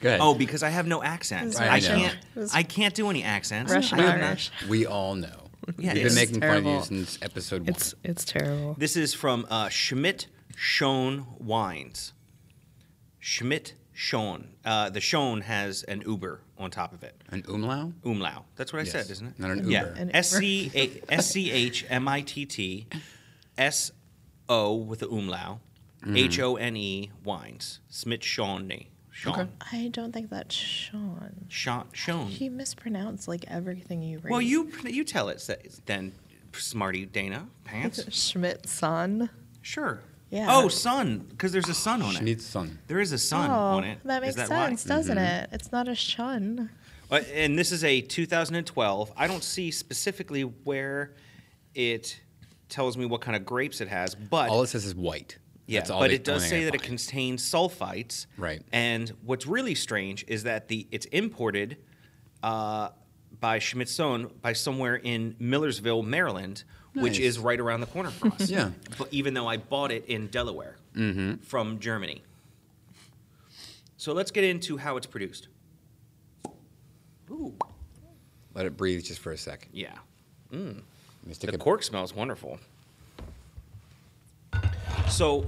[0.01, 0.19] Go ahead.
[0.21, 1.57] Oh, because I have no accents.
[1.59, 2.17] Right, I I can't.
[2.53, 3.71] I can't do any accents.
[3.71, 4.51] Russian I have not- Irish.
[4.67, 5.29] we all know.
[5.77, 7.69] Yeah, We've been making fun of you since episode one.
[7.69, 8.75] It's it's terrible.
[8.77, 12.13] This is from uh, Schmitt Schoen Wines.
[13.19, 14.49] Schmitt Schoen.
[14.65, 17.15] Uh, the Schoen has an Uber on top of it.
[17.29, 17.93] An umlau?
[18.03, 18.43] Umlau.
[18.55, 18.91] That's what I Yes.
[18.91, 19.39] said, isn't it?
[19.39, 19.81] Not an Yeah.
[19.85, 19.93] Uber.
[19.99, 22.87] An S C A- S C H M I T T
[23.57, 23.91] S
[24.51, 25.59] O with the umlau.
[26.03, 26.17] Mm-hmm.
[26.17, 27.79] H O N E wines.
[27.91, 28.71] Schmitt Schoen.
[29.11, 29.33] Schoen.
[29.33, 29.49] Okay.
[29.71, 31.45] I don't think that's Sean.
[31.49, 32.27] Scha- Schoen.
[32.27, 34.31] He mispronounced like everything you read.
[34.31, 35.47] Well, you you tell it
[35.85, 36.13] then,
[36.53, 38.03] smarty Dana pants.
[38.15, 39.29] Schmitt son.
[39.61, 40.01] Sure.
[40.31, 40.47] Yeah.
[40.49, 42.19] Oh, sun, because there's a sun on it.
[42.19, 42.67] Schnitzel.
[42.87, 43.99] There is a sun oh, on it.
[44.05, 44.45] That makes why?
[44.45, 45.43] sense, doesn't Mm-hmm.
[45.43, 45.49] it?
[45.51, 46.69] It's not a shun.
[47.11, 49.11] Uh, And this is a 2012.
[49.17, 51.11] I don't see specifically where
[51.75, 52.21] it
[52.71, 55.37] tells me what kind of grapes it has, but All it says is white.
[55.67, 58.25] yeah, That's all but they- it does say that it contains sulfites.
[58.37, 58.63] Right.
[58.71, 61.77] And what's really strange is that the it's imported
[62.41, 62.89] uh,
[63.39, 66.63] by Schmitt-Sohn by somewhere in Millersville, Maryland,
[66.95, 68.49] which is right around the corner from us.
[68.49, 68.71] Yeah.
[68.97, 70.77] But even though I bought it in Delaware
[71.43, 72.23] from Germany.
[73.97, 75.47] So let's get into how it's produced.
[77.29, 77.53] Ooh,
[78.53, 79.69] Let it breathe just for a second.
[79.73, 79.93] yeah.
[80.51, 80.83] Stick
[81.25, 82.59] The cork smells wonderful.
[85.09, 85.45] So,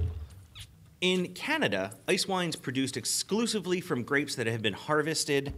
[1.00, 5.52] in Canada, ice wine's produced exclusively from grapes that have been harvested,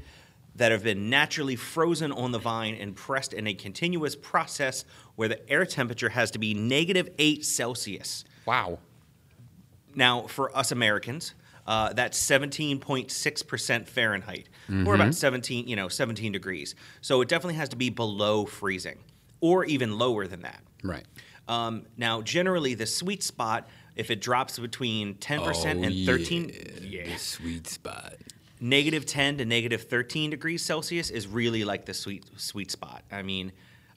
[0.55, 4.85] that have been naturally frozen on the vine and pressed in a continuous process
[5.16, 8.24] where the air temperature has to be negative 8 Celsius.
[8.46, 8.79] Wow.
[9.94, 11.35] Now, for us Americans,
[11.66, 14.48] uh, that's 17.6% Fahrenheit,
[14.87, 16.74] or about 17, you know, 17 degrees.
[17.00, 18.98] So it definitely has to be below freezing,
[19.46, 20.61] or even lower than that.
[20.82, 21.04] Right.
[21.48, 25.38] Um, now, generally, the sweet spot, if it drops between 10%
[25.80, 27.04] Oh, and 13, yeah.
[27.06, 28.14] The sweet spot.
[28.61, 33.02] negative 10 to negative 13 degrees Celsius is really like the sweet sweet spot.
[33.12, 33.52] I mean,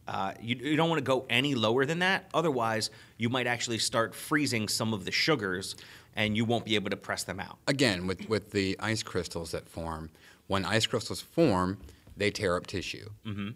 [0.08, 2.28] Uh, you, you don't want to go any lower than that.
[2.34, 5.76] Otherwise, you might actually start freezing some of the sugars,
[6.16, 7.58] and you won't be able to press them out.
[7.68, 10.10] Again, with, with the ice crystals that form,
[10.48, 11.78] when ice crystals form,
[12.18, 13.08] they tear up tissue.
[13.24, 13.50] Mm-hmm.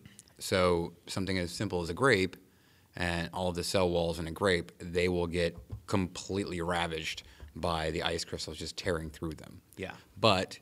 [0.43, 2.36] So something as simple as a grape
[2.97, 5.56] and all of the cell walls in a grape, they will get
[5.88, 7.23] completely ravaged
[7.56, 9.62] by the ice crystals just tearing through them.
[9.77, 9.93] Yeah.
[10.19, 10.60] But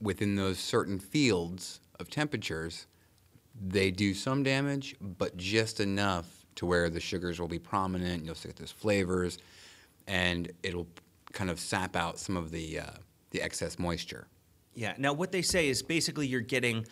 [0.00, 2.88] within those certain fields of temperatures,
[3.54, 8.24] they do some damage, but just enough to where the sugars will be prominent.
[8.24, 9.38] You'll get those flavors,
[10.08, 10.88] and it'll
[11.32, 12.90] kind of sap out some of the uh,
[13.30, 14.26] the excess moisture.
[14.74, 14.94] Yeah.
[14.98, 16.84] Now, what they say is basically you're getting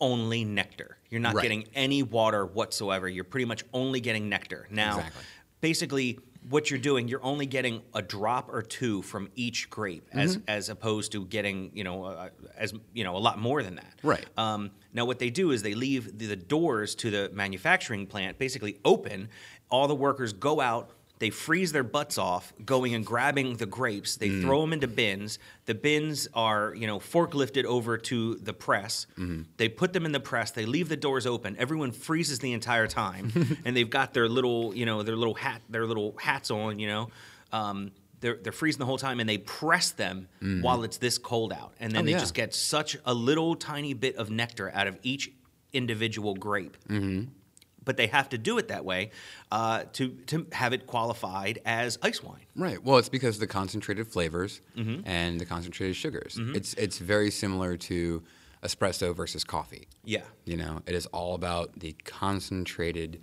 [0.00, 0.98] only nectar.
[1.10, 1.42] You're not Right.
[1.42, 3.08] getting any water whatsoever.
[3.08, 4.66] You're pretty much only getting nectar.
[4.70, 5.22] Now, Exactly.
[5.60, 10.36] basically, what you're doing, you're only getting a drop or two from each grape, as
[10.36, 10.44] Mm-hmm.
[10.48, 13.98] as opposed to getting, you know, uh, as you know, a lot more than that.
[14.02, 14.24] Right.
[14.38, 18.38] Um, now, what they do is they leave the, the doors to the manufacturing plant
[18.38, 19.28] basically open.
[19.70, 20.90] All the workers go out.
[21.18, 24.16] They freeze their butts off, going and grabbing the grapes.
[24.16, 25.38] They throw them into bins.
[25.64, 29.06] The bins are, you know, forklifted over to the press.
[29.56, 30.50] They put them in the press.
[30.50, 31.56] They leave the doors open.
[31.58, 33.32] Everyone freezes the entire time,
[33.64, 36.86] and they've got their little, you know, their little hat, their little hats on, you
[36.88, 37.08] know.
[37.52, 41.52] Um, they're, they're freezing the whole time, and they press them while it's this cold
[41.52, 42.18] out, and then Oh, they yeah.
[42.18, 45.30] just get such a little tiny bit of nectar out of each
[45.72, 46.76] individual grape.
[46.88, 47.28] Mm-hmm.
[47.86, 49.12] But they have to do it that way
[49.50, 52.44] uh, to to have it qualified as ice wine.
[52.54, 52.82] Right.
[52.84, 55.08] Well, it's because of the concentrated flavors Mm-hmm.
[55.08, 56.38] and the concentrated sugars.
[56.38, 58.22] It's it's very similar to
[58.62, 59.86] espresso versus coffee.
[60.04, 60.24] Yeah.
[60.44, 63.20] You know, it is all about the concentrated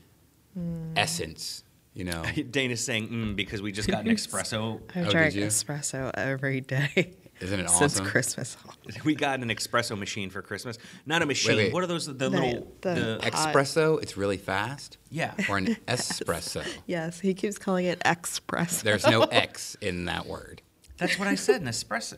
[0.96, 1.64] essence.
[1.94, 4.82] You know, Dana's saying mm, because we just got an espresso.
[4.96, 7.14] I Oh, drink espresso every day.
[7.44, 8.06] Isn't it Since awesome?
[8.06, 8.58] Christmas.
[9.06, 10.78] We got an espresso machine for Christmas.
[11.06, 11.56] Not a machine.
[11.58, 11.74] wait.
[11.74, 12.06] What are those?
[12.06, 12.68] The, The- little.
[12.82, 14.02] the- the- espresso.
[14.02, 14.98] It's really fast.
[15.10, 15.34] yeah.
[15.50, 16.66] Or an espresso.
[16.86, 18.82] Yes, he keeps calling it espresso.
[18.82, 20.62] There's no X in that word.
[20.98, 21.62] That's what I said.
[21.62, 22.18] An espresso.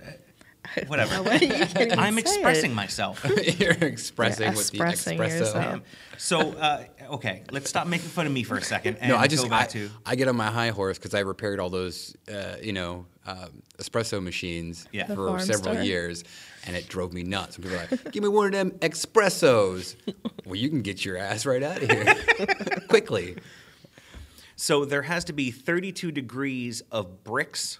[0.87, 1.21] Whatever.
[1.21, 2.73] Why you can't I'm say expressing it.
[2.75, 3.23] myself.
[3.59, 5.39] You're expressing with the expressing espresso.
[5.39, 5.81] yourself.
[6.17, 8.97] So, uh, okay, let's stop making fun of me for a second.
[8.99, 9.89] And No, I just go back I, to.
[10.07, 13.61] I get on my high horse because I repaired all those, uh, you know, um,
[13.77, 15.07] espresso machines Yeah.
[15.07, 15.83] For several store.
[15.83, 16.23] years,
[16.65, 17.55] and it drove me nuts.
[17.55, 19.95] And people are like, "Give me one of them espressos."
[20.45, 22.15] well, you can get your ass right out of here
[22.87, 23.37] quickly.
[24.55, 27.79] So there has to be 32 degrees of Brix,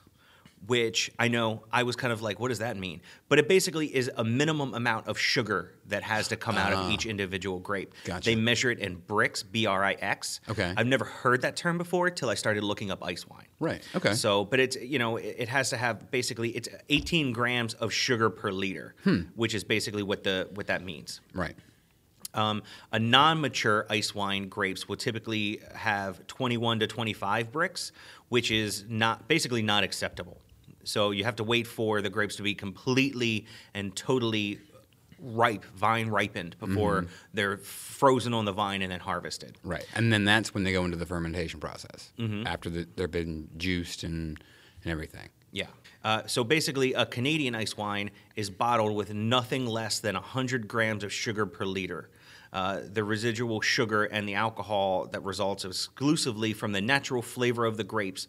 [0.67, 3.01] which I know I was kind of like, what does that mean?
[3.29, 6.91] But it basically is a minimum amount of sugar that has to come out of
[6.91, 7.93] each individual grape.
[7.97, 8.01] Ah.
[8.05, 8.25] Gotcha.
[8.29, 10.41] They measure it in Brix, B R I X.
[10.49, 10.73] Okay.
[10.75, 13.45] I've never heard that term before till I started looking up ice wine.
[13.59, 14.13] Right, okay.
[14.13, 17.93] So, but it's you know it, it has to have basically it's 18 grams of
[17.93, 19.21] sugar per liter, Hmm.
[19.35, 21.21] which is basically what the what that means.
[21.33, 21.55] Right.
[22.33, 27.91] Um, a non-mature ice wine grapes will typically have 21 to 25 Brix,
[28.27, 30.41] which is not basically not acceptable.
[30.85, 34.59] So you have to wait for the grapes to be completely and totally
[35.19, 39.57] ripe, vine ripened before they're frozen on the vine and then harvested.
[39.63, 39.85] Right.
[39.95, 42.45] And then that's when they go into the fermentation process Mm-hmm.
[42.47, 44.39] after the, they've been juiced and
[44.83, 45.29] and everything.
[45.51, 45.65] Yeah.
[46.03, 51.03] Uh, so basically, a Canadian ice wine is bottled with nothing less than 100 grams
[51.03, 52.09] of sugar per liter.
[52.53, 57.77] Uh, the residual sugar and the alcohol that results exclusively from the natural flavor of
[57.77, 58.27] the grapes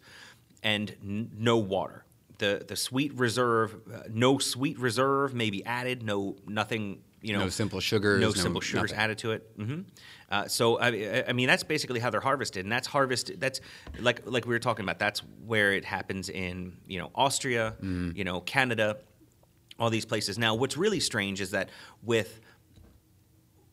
[0.63, 2.03] and n- no water.
[2.39, 7.39] The, the sweet reserve, uh, no sweet reserve may be added, no nothing, you know.
[7.39, 9.03] No simple sugars, No no simple sugars nothing.
[9.03, 9.51] added to it.
[9.57, 9.81] hmm
[10.29, 13.39] Uh, so I, I mean, that's basically how they're harvested, and that's harvested.
[13.41, 13.59] That's
[13.99, 14.99] like like we were talking about.
[14.99, 18.11] That's where it happens in you know Austria, Mm-hmm.
[18.17, 18.97] you know Canada,
[19.79, 20.37] all these places.
[20.37, 21.69] Now, what's really strange is that
[22.03, 22.39] with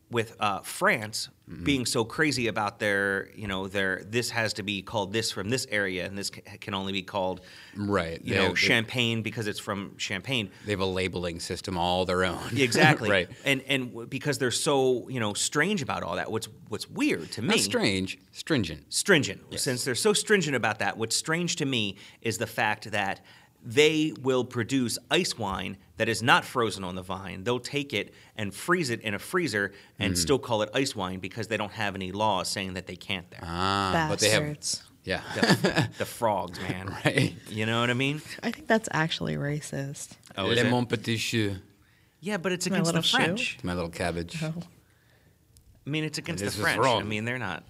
[0.09, 1.63] with uh, France Mm-hmm.
[1.63, 5.47] being so crazy about their you know their this has to be called this from
[5.49, 7.41] this area, and this can only be called
[7.77, 8.19] Right.
[8.25, 10.49] you They know they- champagne because it's from Champagne.
[10.65, 12.39] They have a labeling system all their own.
[12.57, 13.11] Exactly.
[13.11, 13.29] right.
[13.45, 17.43] And and because they're so you know strange about all that, what's what's weird to
[17.43, 17.49] me?
[17.49, 18.91] Not strange, stringent.
[18.91, 19.41] Stringent.
[19.59, 23.21] Since they're so stringent about that, what's strange to me is the fact that
[23.63, 27.43] they will produce ice wine that is not frozen on the vine.
[27.43, 30.21] They'll take it and freeze it in a freezer and Mm-hmm.
[30.21, 33.29] still call it ice wine because they don't have any laws saying that they can't
[33.31, 33.39] there.
[33.43, 34.83] Ah, but they have Bastards.
[35.03, 35.21] yeah.
[35.35, 36.95] the, the frogs, man.
[37.05, 37.33] right.
[37.49, 38.21] You know what I mean?
[38.43, 40.11] I think that's actually racist.
[40.37, 40.69] Oh, is Le it?
[40.71, 41.55] mon petit chou.
[42.19, 43.17] Yeah, but it's My against the little shoe?
[43.17, 43.57] French.
[43.63, 44.41] My little cabbage.
[44.43, 44.53] Oh.
[45.85, 46.79] I mean, it's against the This is French.
[46.83, 47.01] wrong.
[47.01, 47.63] I mean, they're not.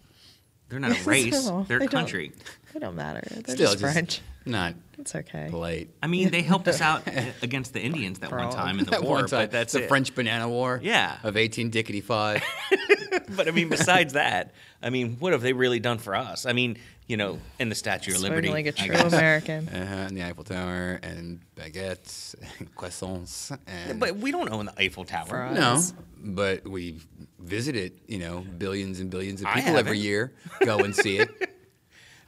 [0.70, 1.50] They're not a race.
[1.68, 2.32] They're a country.
[2.76, 3.22] They don't matter.
[3.32, 4.20] They're Still, just French.
[4.46, 5.48] not It's okay.
[5.50, 5.92] polite.
[6.04, 7.04] I mean, they helped us out
[7.42, 9.84] against the Indians that one time in the That war, one time, but that's the
[9.84, 9.88] it.
[9.88, 10.82] French Banana War.
[10.84, 11.16] Yeah.
[11.24, 12.44] Of 18 dickety five.
[13.38, 14.54] but I mean, besides that,
[14.84, 16.46] I mean, what have they really done for us?
[16.46, 18.50] I mean, you know, in the Statue of Liberty.
[18.50, 19.14] like a I true guess.
[19.14, 19.70] American.
[19.70, 24.74] Uh-huh, and the Eiffel Tower and baguettes and croissants and But we don't own the
[24.78, 25.28] Eiffel Tower.
[25.28, 25.94] For us.
[25.94, 26.04] no,
[26.34, 27.00] but we
[27.40, 27.94] visit it.
[28.08, 30.34] You know, billions and billions of people every year
[30.66, 31.30] go and see it.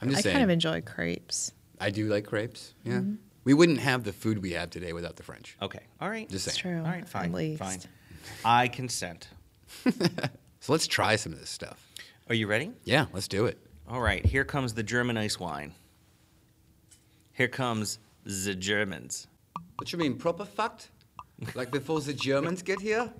[0.00, 0.34] I'm just I saying.
[0.34, 1.52] kind of enjoy crepes.
[1.80, 2.74] I do like crepes.
[2.84, 3.14] Yeah, Mm-hmm.
[3.44, 5.56] we wouldn't have the food we have today without the French.
[5.62, 5.80] Okay.
[6.00, 6.28] All right.
[6.28, 6.74] Just It's saying.
[6.76, 6.84] true.
[6.84, 7.08] All right.
[7.08, 7.24] Fine.
[7.26, 7.58] At least.
[7.60, 7.80] Fine.
[8.44, 9.28] I consent.
[10.60, 11.86] So let's try some of this stuff.
[12.28, 12.72] Are you ready?
[12.84, 13.58] Yeah, let's do it.
[13.88, 14.26] All right.
[14.26, 15.72] Here comes the German ice wine.
[17.32, 19.28] Here comes the Germans.
[19.76, 20.90] What you mean, proper fact?
[21.54, 23.10] Like before the Germans get here?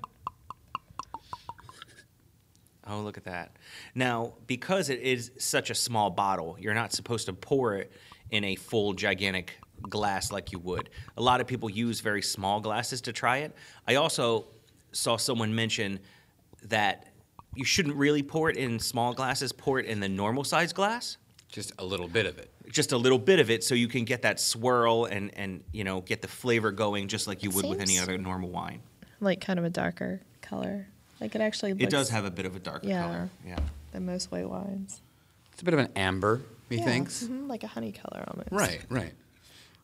[2.89, 3.57] Oh, look at that.
[3.95, 7.93] Now, because it is such a small bottle, you're not supposed to pour it
[8.30, 10.91] in a full, gigantic glass like you would.
[11.16, 13.55] A lot of people use very small glasses to try it.
[13.86, 14.47] I also
[14.93, 16.01] saw someone mention
[16.64, 17.09] that
[17.55, 21.18] you shouldn't really pour it in small glasses, pour it in the normal size glass.
[21.51, 22.51] Just a little bit of it.
[22.70, 25.84] Just a little bit of it so you can get that swirl and, and you
[25.84, 28.82] know, get the flavor going just like you It would with any other normal wine.
[29.20, 30.89] Like kind of a darker color.
[31.20, 33.02] Like it actually looks It does have a bit of a darker Yeah.
[33.02, 33.30] color.
[33.46, 33.58] Yeah.
[33.92, 35.00] than most white wines.
[35.52, 37.24] It's a bit of an amber, Yeah, methinks.
[37.24, 38.50] mhm, like a honey color almost.
[38.52, 39.14] Right, right.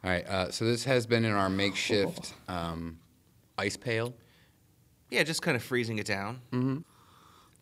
[0.04, 2.98] All right, uh, so this has been in our makeshift um,
[3.56, 4.12] ice pail.
[5.10, 6.40] Yeah, just kind of freezing it down.
[6.52, 6.78] Mm-hmm.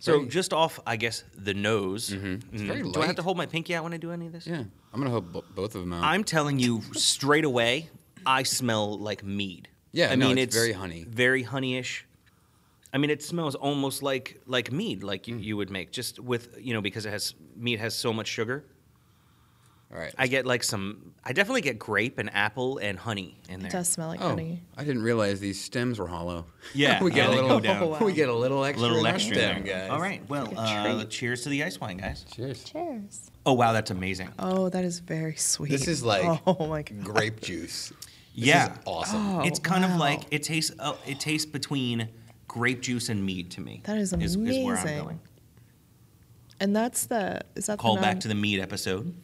[0.00, 2.10] So Very- just off, I guess, the nose.
[2.10, 2.42] Mhm.
[2.52, 4.32] It's very Do I have to hold my pinky out when I do any of
[4.32, 4.44] this?
[4.48, 6.02] Yeah, I'm gonna hold bo- both of them out.
[6.02, 7.88] I'm telling you straight away,
[8.26, 9.68] I smell like mead.
[9.92, 11.04] Yeah, I no, mean it's very honey.
[11.08, 12.02] very honeyish.
[12.92, 15.28] I mean, it smells almost like like mead, like Mm.
[15.28, 18.26] you, you would make, just with you know because it has mead has so much
[18.28, 18.64] sugar.
[19.92, 20.14] All right.
[20.16, 21.12] I get like some.
[21.22, 23.68] I definitely get grape and apple and honey in there.
[23.68, 24.62] It does smell like oh, honey.
[24.74, 26.46] I didn't realize these stems were hollow.
[26.74, 27.50] Yeah, we get a they little.
[27.50, 27.82] go down.
[27.82, 27.98] Oh, wow.
[28.00, 28.82] We get a little A extra.
[28.82, 29.80] little in our extra stem, there.
[29.80, 29.90] guys.
[29.90, 30.26] All right.
[30.30, 32.24] Well, uh, cheers to the ice wine, guys.
[32.34, 32.64] Cheers.
[32.64, 33.30] Cheers.
[33.44, 34.30] Oh wow, that's amazing.
[34.38, 35.70] Oh, that is very sweet.
[35.70, 37.04] This is like oh my god.
[37.04, 37.90] grape juice.
[38.34, 38.72] This Yeah.
[38.72, 39.26] is awesome.
[39.26, 40.74] Oh, it's kind of like it tastes.
[40.78, 42.08] Uh, it tastes between
[42.52, 43.80] grape juice and mead to me.
[43.84, 45.04] That is Is, is where I'm amazing.
[45.04, 45.20] going.
[46.60, 49.14] And that's the is that the Call the back to the mead episode.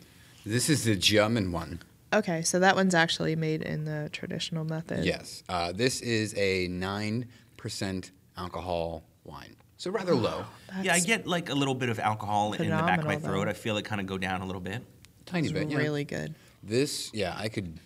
[0.46, 1.80] This is the German one.
[2.10, 5.04] Okay, so that one's actually made in the traditional method.
[5.04, 5.42] Yes.
[5.46, 7.26] Uh, this is a nine
[7.58, 10.46] percent alcohol wine, so rather low.
[10.82, 13.44] yeah, I get like a little bit of alcohol in the back of my throat.
[13.44, 13.50] though.
[13.50, 14.82] I feel it kind of go down a little bit.
[15.26, 15.68] Tiny it's bit.
[15.70, 15.76] Yeah.
[15.76, 16.34] really good.
[16.62, 17.78] This, yeah, I could.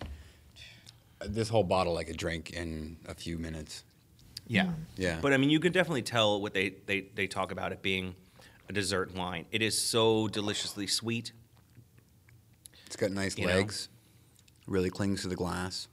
[1.25, 3.83] This whole bottle I could drink in a few minutes.
[4.53, 4.71] Yeah.
[4.97, 5.19] Yeah.
[5.21, 8.15] But I mean, you can definitely tell what they, they, they talk about it being
[8.69, 9.45] a dessert wine.
[9.51, 11.31] It is so deliciously sweet.
[12.85, 13.53] It's got nice You know?
[13.55, 13.89] legs.
[14.67, 15.87] Really clings to the glass.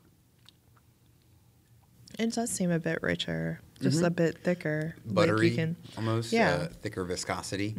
[2.19, 4.95] It does seem a bit richer, just a bit thicker.
[4.97, 6.33] like you Buttery, can- almost.
[6.33, 6.51] Yeah.
[6.51, 7.75] Uh, thicker viscosity.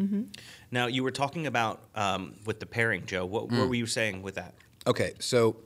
[0.71, 3.25] Now, you were talking about um, with the pairing, Joe.
[3.25, 3.59] What, Mm.
[3.59, 4.55] what were you saying with that?
[4.87, 5.57] Okay, so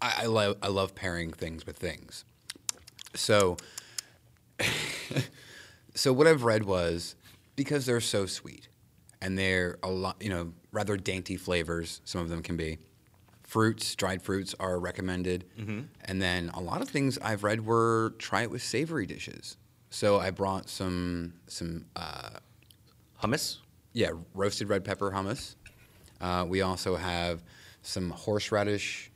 [0.00, 2.24] I, I love I love pairing things with things.
[3.14, 3.58] So,
[5.94, 7.14] so what I've read was
[7.56, 8.68] because they're so sweet,
[9.20, 12.00] and they're a lot, you know, rather dainty flavors.
[12.04, 12.78] Some of them can be.
[13.42, 15.44] Fruits, dried fruits are recommended,
[16.06, 19.58] and then a lot of things I've read were try it with savory dishes.
[19.90, 22.30] So I brought some some uh,
[23.22, 23.58] Hummus?
[23.92, 25.56] yeah, roasted red pepper hummus.
[26.18, 27.42] Uh, we also have
[27.82, 29.10] some horseradish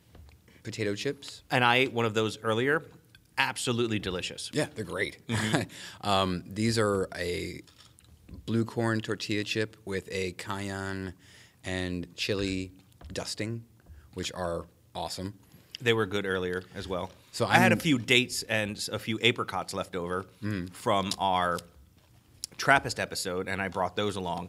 [0.63, 1.43] potato chips.
[1.51, 2.83] And I ate one of those earlier.
[3.39, 4.51] Absolutely delicious.
[4.53, 5.27] Yeah, they're great.
[5.27, 5.63] Mm-hmm.
[6.09, 7.61] um, these are a
[8.47, 11.13] blue corn tortilla chip with a cayenne
[11.65, 12.73] and chili
[13.13, 13.65] dusting,
[14.15, 15.35] which are awesome.
[15.81, 17.11] They were good earlier as well.
[17.33, 20.73] So I had a I'm- few dates and a few apricots left over Mm.
[20.73, 21.59] from our
[22.57, 24.49] Trappist episode, and I brought those along.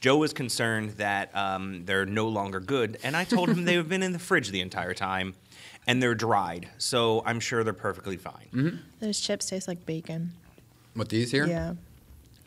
[0.00, 4.02] Joe was concerned that um, they're no longer good, and I told him they've been
[4.02, 5.34] in the fridge the entire time,
[5.86, 6.68] and they're dried.
[6.78, 8.48] So I'm sure they're perfectly fine.
[8.52, 8.76] Mm-hmm.
[9.00, 10.32] Those chips taste like bacon.
[10.94, 11.46] What these here?
[11.46, 11.74] Yeah.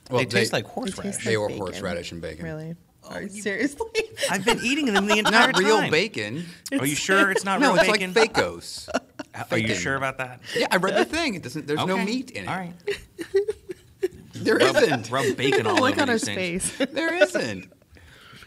[0.10, 1.16] Well, they taste like horseradish.
[1.18, 1.62] taste They like were bacon.
[1.62, 2.46] horseradish and bacon.
[2.46, 2.76] Really?
[3.04, 3.88] Oh, Are you you- seriously?
[4.32, 5.62] I've been eating them the entire time.
[5.62, 5.92] Not real time.
[5.92, 6.46] bacon.
[6.80, 8.14] Are you sure it's not no, real it's bacon?
[8.14, 8.90] like Fakos.
[9.52, 10.42] Are you sure about that?
[10.58, 11.36] yeah, I read the thing.
[11.36, 11.66] It doesn't.
[11.68, 12.50] There's no meat in it.
[12.50, 12.74] All right.
[14.34, 15.10] There Rub, isn't.
[15.12, 16.78] rub bacon all Look over on these his face.
[16.92, 17.72] There isn't.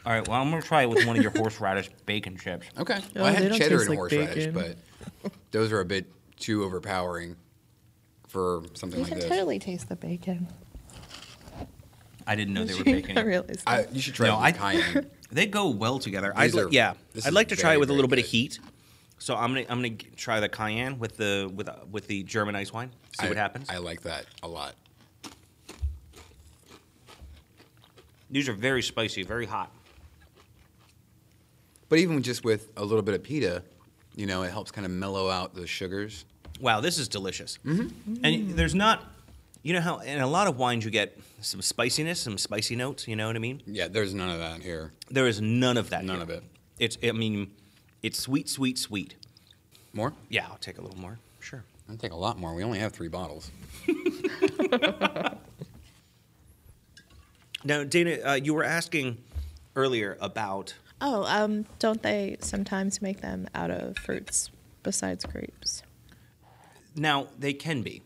[0.04, 0.26] All right.
[0.26, 2.66] Well, I'm gonna try it with one of your horseradish bacon chips.
[2.78, 2.98] Okay.
[2.98, 4.76] Oh, Well, I they had don't cheddar taste and like horseradish, bacon.
[5.22, 6.06] but those are a bit
[6.38, 7.36] too overpowering
[8.28, 9.16] for something like that.
[9.16, 9.28] you like can this.
[9.38, 10.48] totally taste the bacon.
[12.26, 13.14] I didn't know they were Did you bacon.
[13.16, 13.94] not realize I, that?
[13.94, 15.10] you should try No, it with I- cayenne.
[15.32, 16.30] They go well together.
[16.36, 17.92] I'd These li- are- yeah, this I'd is like to try very, it with a
[17.92, 18.30] very little bit of good.
[18.30, 18.58] heat.
[19.18, 22.22] So I'm gonna I'm gonna g- try the cayenne with the with uh, with the
[22.24, 22.90] German ice wine.
[23.18, 23.70] See I, what happens.
[23.70, 24.74] I like that a lot.
[28.30, 29.70] These are very spicy, very hot.
[31.92, 33.62] But even just with a little bit of pita,
[34.16, 36.24] you know, it helps kind of mellow out the sugars.
[36.58, 37.58] Wow, this is delicious.
[37.66, 38.24] Mm-hmm.
[38.24, 39.04] And there's not,
[39.62, 43.06] you know how in a lot of wines you get some spiciness, some spicy notes.
[43.06, 43.60] You know what I mean?
[43.66, 44.92] Yeah, there's none of that here.
[45.10, 46.02] There is none of that.
[46.02, 46.22] None here.
[46.22, 46.42] of it.
[46.78, 46.96] It's.
[47.04, 47.50] I mean,
[48.02, 49.14] it's sweet, sweet, sweet.
[49.92, 50.14] More?
[50.30, 51.18] Yeah, I'll take a little more.
[51.40, 51.62] Sure.
[51.90, 52.54] I'll take a lot more.
[52.54, 53.50] We only have three bottles.
[57.64, 59.18] Now, Dana, uh, you were asking
[59.76, 60.74] earlier about.
[61.04, 64.50] Oh, um, don't they sometimes make them out of fruits
[64.84, 65.82] besides grapes?
[66.94, 68.02] Now they can be.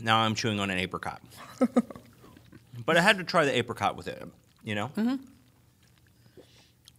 [0.00, 1.20] Now I'm chewing on an apricot,
[2.86, 4.22] but I had to try the apricot with it.
[4.64, 4.88] You know.
[4.96, 5.16] Mm-hmm.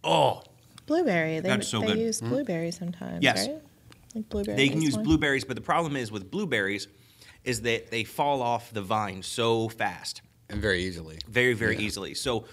[0.04, 0.42] Oh,
[0.86, 1.40] Blueberry.
[1.40, 1.98] They, That's so they good.
[1.98, 3.48] use blueberry sometimes, Yes.
[3.48, 3.58] right?
[4.14, 4.56] Like blueberry.
[4.56, 5.04] they can use wine?
[5.04, 6.86] blueberries, but the problem is with blueberries,
[7.44, 10.22] is that they fall off the vine so fast.
[10.48, 11.18] And very easily.
[11.28, 11.80] very very Yeah.
[11.82, 12.44] easily so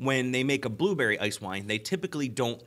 [0.00, 2.62] when they make a blueberry ice wine they typically don't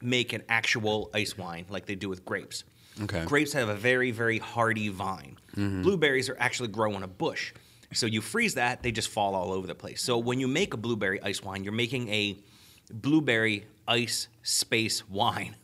[0.00, 2.64] make an actual ice wine like they do with grapes
[3.02, 3.24] Okay.
[3.26, 7.52] grapes have a very very hardy vine blueberries are actually grow on a bush
[7.92, 10.72] so you freeze that they just fall all over the place so when you make
[10.74, 12.36] a blueberry ice wine you're making a
[12.92, 15.56] blueberry ice space wine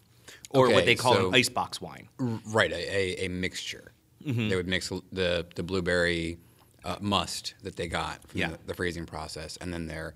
[0.50, 3.92] or what they call so- an icebox wine Right, a, a, a mixture.
[4.26, 4.48] Mm-hmm.
[4.50, 6.38] They would mix the, the blueberry
[6.84, 8.50] uh, must that they got from Yeah.
[8.50, 10.14] the, the freezing process and then their,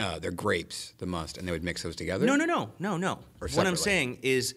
[0.00, 2.26] uh, their grapes, the must, and they would mix those together?
[2.26, 3.76] no no no no no Or what i'm separately?
[3.76, 4.54] saying is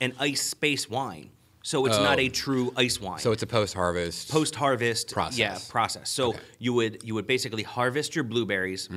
[0.00, 1.30] an ice space wine
[1.62, 2.22] so it's not Oh.
[2.22, 4.30] a true ice wine So it's a post harvest.
[4.30, 5.38] post harvest Process.
[5.38, 6.10] Yeah, process.
[6.10, 6.38] So Okay.
[6.38, 6.42] Mm.
[6.58, 8.88] you would you would basically harvest your blueberries,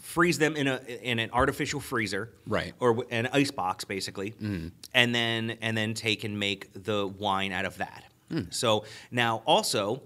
[0.00, 2.72] freeze them in a in an artificial freezer, Right.
[2.74, 2.82] Mm.
[2.82, 4.34] or w- an ice box basically,
[4.94, 8.04] and then and then take and make the wine out of that.
[8.30, 8.52] Mm.
[8.54, 10.02] So now also.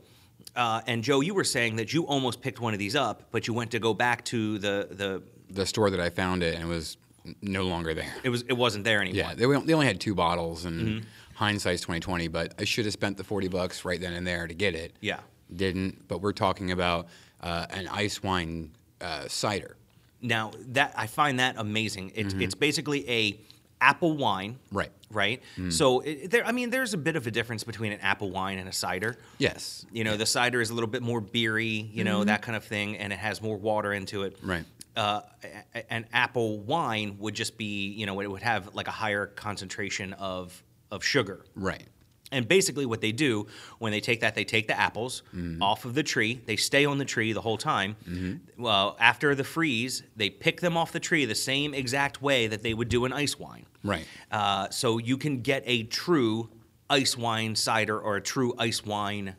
[0.56, 3.46] Uh, and Joe, you were saying that you almost picked one of these up, but
[3.46, 6.64] you went to go back to the, the the store that I found it and
[6.64, 6.96] it was
[7.40, 8.12] no longer there.
[8.24, 9.18] it was it wasn't there anymore.
[9.18, 11.04] Yeah, they, they only had two bottles, and Mm-hmm.
[11.34, 12.28] hindsight's twenty twenty.
[12.28, 14.94] But I should have spent the forty bucks right then and there to get it.
[15.00, 15.20] Yeah.
[15.54, 16.08] didn't.
[16.08, 17.08] But we're talking about
[17.40, 19.76] uh, an ice wine uh, cider.
[20.22, 22.12] Now that I find that amazing.
[22.14, 23.38] It's it's basically a
[23.80, 24.76] apple wine, Mm-hmm.
[24.76, 24.90] Right.
[24.90, 25.64] Mm.
[25.64, 25.72] Right.
[25.72, 28.58] So it, there, I mean, there's a bit of a difference between an apple wine
[28.58, 29.16] and a cider.
[29.38, 29.86] Yes.
[29.92, 32.64] You know, the cider is a little bit more beery, you know, that kind of
[32.64, 34.36] thing, and it has more water into it.
[34.42, 34.64] Right.
[34.96, 35.20] Uh,
[35.90, 40.12] an apple wine would just be, you know, it would have like a higher concentration
[40.14, 41.44] of of sugar.
[41.54, 41.84] Right.
[42.32, 43.46] And basically, what they do
[43.78, 45.62] when they take that, they take the apples Mm-hmm.
[45.62, 46.40] off of the tree.
[46.46, 47.96] They stay on the tree the whole time.
[48.58, 52.62] Well, after the freeze, they pick them off the tree the same exact way that
[52.62, 53.64] they would do an ice wine.
[53.84, 54.04] Right.
[54.32, 56.48] Uh, so you can get a true
[56.90, 59.36] ice wine cider or a true ice wine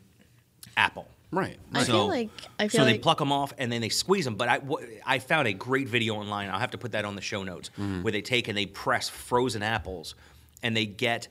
[0.76, 1.06] apple.
[1.30, 1.58] Right.
[1.74, 1.86] I right.
[1.86, 4.36] feel like I feel so they like pluck them off and then they squeeze them.
[4.36, 4.60] But I,
[5.04, 6.48] I found a great video online.
[6.48, 8.02] I'll have to put that on the show notes Mm-hmm.
[8.02, 10.14] where they take and they press frozen apples
[10.62, 11.28] and they get,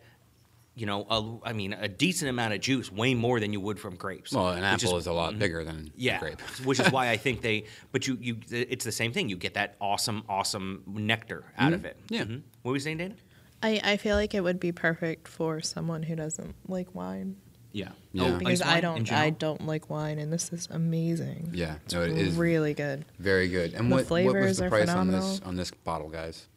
[0.78, 3.80] you know, a, I mean, a decent amount of juice, way more than you would
[3.80, 4.32] from grapes.
[4.32, 5.88] well, an apple is, a lot bigger than Mm-hmm.
[5.96, 6.42] yeah, a grape.
[6.64, 7.66] which is why I think they.
[7.92, 9.28] But you, you, it's the same thing.
[9.30, 11.98] You get that awesome, awesome nectar out of it.
[12.08, 12.14] Mm-hmm.
[12.14, 12.24] Yeah.
[12.24, 12.42] Mhm.
[12.62, 13.16] What were you saying, Dana?
[13.64, 17.38] I, I feel like it would be perfect for someone who doesn't like wine.
[17.72, 17.90] Yeah.
[18.14, 18.24] Yeah.
[18.36, 21.50] Oh, Because I don't I don't like wine and this is amazing.
[21.54, 21.76] Yeah.
[21.86, 23.06] It's No, it is really good.
[23.20, 23.74] very good.
[23.74, 26.48] And The what, what was the are price on this on this bottle, guys?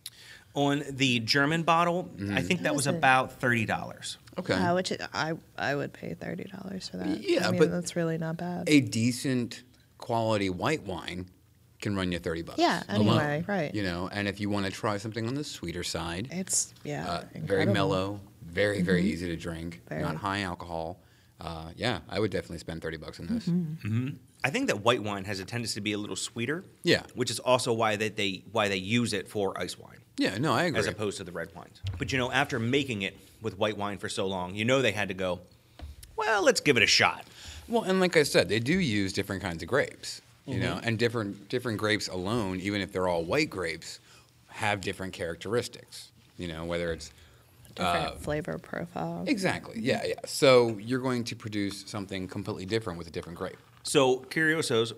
[0.54, 2.36] On the German bottle, Mm-hmm.
[2.36, 4.18] I think that How was about thirty dollars.
[4.38, 4.54] Okay.
[4.54, 7.22] Uh, which I I would pay thirty dollars for that.
[7.22, 8.64] Yeah, I mean, but that's really not bad.
[8.68, 9.62] a decent
[9.98, 11.26] quality white wine
[11.80, 12.58] can run you 30 bucks.
[12.58, 13.74] Yeah, alone, anyway, right.
[13.74, 17.08] You know, and if you want to try something on the sweeter side, it's yeah,
[17.08, 20.02] uh, very mellow, very, very easy to drink, Very.
[20.02, 21.00] not high alcohol.
[21.40, 23.46] Uh, yeah, I would definitely spend 30 bucks on this.
[23.46, 24.08] Mm-hmm.
[24.44, 26.64] I think that white wine has a tendency to be a little sweeter.
[26.82, 27.02] Yeah.
[27.14, 30.52] Which is also why that they why they use it for ice wine Yeah, no,
[30.52, 30.78] I agree.
[30.80, 31.80] as opposed to the red wines.
[31.98, 34.92] But you know, after making it with white wine for so long, you know they
[34.92, 35.40] had to go.
[36.16, 37.24] Well, let's give it a shot.
[37.68, 40.88] Well, and like I said, they do use different kinds of grapes, you know, Mm-hmm.
[40.88, 44.00] and different different grapes alone, even if they're all white grapes,
[44.48, 46.10] have different characteristics.
[46.36, 47.12] You know, whether it's
[47.74, 49.24] different uh, flavor profile.
[49.26, 50.14] exactly, yeah, yeah.
[50.26, 53.56] So you're going to produce something completely different with a different grape.
[53.84, 54.92] So Curiosos,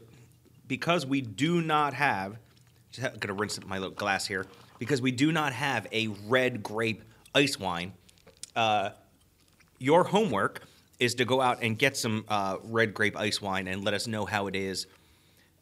[0.66, 2.38] because we do not have,
[2.90, 4.46] just ha- gonna rinse my little glass here,
[4.82, 7.04] because we do not have a red grape
[7.36, 7.92] ice wine.
[8.56, 8.90] Uh,
[9.78, 10.62] your homework
[10.98, 14.08] is to go out and get some uh, red grape ice wine and let us
[14.08, 14.88] know how it is,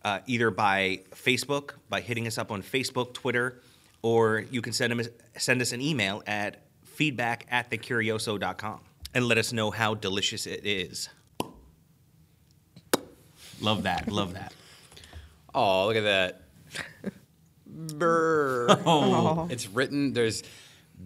[0.05, 3.61] uh, either by Facebook, by hitting us up on Facebook, Twitter,
[4.01, 8.81] or you can send, send, 'em- send us an email at feedback at thecurioso.com
[9.13, 11.11] and let us know how delicious it is.
[13.61, 14.09] Love that.
[14.11, 14.55] Love that.
[15.55, 17.13] Oh, look at that.
[17.89, 18.67] Brr.
[18.87, 19.49] Oh.
[19.51, 20.43] It's written, there's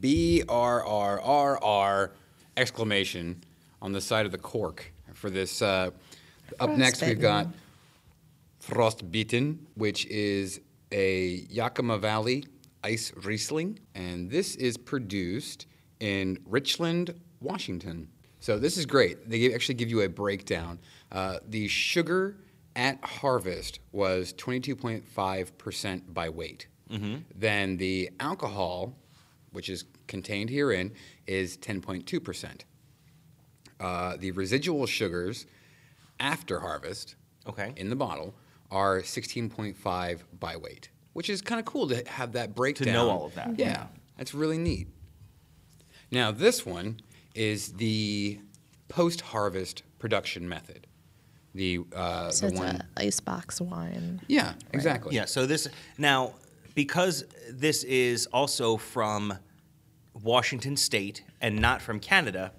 [0.01, 2.13] B R R R R
[2.57, 3.43] exclamation
[3.81, 5.63] on the side of the cork for this.
[5.63, 5.91] Uh,
[6.61, 7.49] up next, we've got
[8.61, 10.61] Frostbitten, which is
[10.93, 12.47] a Yakima Valley
[12.83, 13.79] ice Riesling.
[13.95, 15.67] And this is produced
[16.01, 18.09] in Richland, Washington.
[18.41, 19.29] So this is great.
[19.29, 20.79] They actually give you a breakdown.
[21.11, 22.37] Uh, the sugar
[22.77, 26.67] at harvest was 22.5% by weight.
[27.35, 28.95] Then the alcohol,
[29.51, 30.93] which is contained herein,
[31.27, 32.61] is 10.2%.
[33.81, 35.47] Uh, the residual sugars
[36.21, 37.17] after harvest
[37.49, 37.73] Okay.
[37.77, 38.33] in the bottle
[38.71, 42.87] are 16.5 by weight, which is kind of cool to have that breakdown.
[42.87, 43.59] To know all of that.
[43.59, 44.87] Yeah, that's really neat.
[46.13, 47.01] Now, this one
[47.35, 48.39] is the
[48.89, 50.87] post harvest production method.
[51.55, 52.77] The, uh, So the it's one.
[52.97, 54.21] a icebox wine.
[54.27, 55.15] yeah, exactly.
[55.15, 55.25] Yeah.
[55.27, 56.35] So this now
[56.75, 59.39] because this is also from
[60.23, 62.53] Washington State and not from Canada,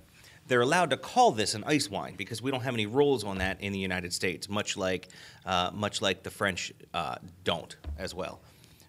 [0.47, 3.39] they're allowed to call this an ice wine because we don't have any rules on
[3.39, 5.09] that in the United States, much like
[5.45, 8.39] uh, much like the French uh, don't as well.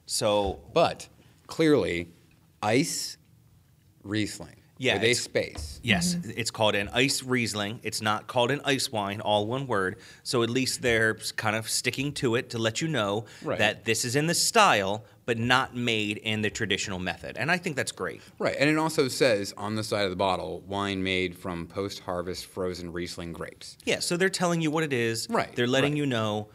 [0.07, 1.09] So But
[1.47, 2.09] clearly,
[2.63, 3.17] ice
[4.05, 4.55] Riesling.
[4.79, 5.81] Yeah, With a it's- space.
[5.83, 7.81] Yes, it's called an ice Riesling.
[7.83, 9.97] It's not called an ice wine, all one word.
[10.23, 13.59] So at least they're kind of sticking to it to let you know Right.
[13.59, 17.37] that this is in the style, but not made in the traditional method.
[17.39, 18.21] And I think that's great.
[18.39, 22.45] Right, and it also says on the side of the bottle, wine made from post-harvest
[22.45, 23.79] frozen Riesling grapes.
[23.87, 25.27] Yeah, so they're telling you what it is.
[25.31, 25.99] Right, They're letting right.
[25.99, 26.49] you know,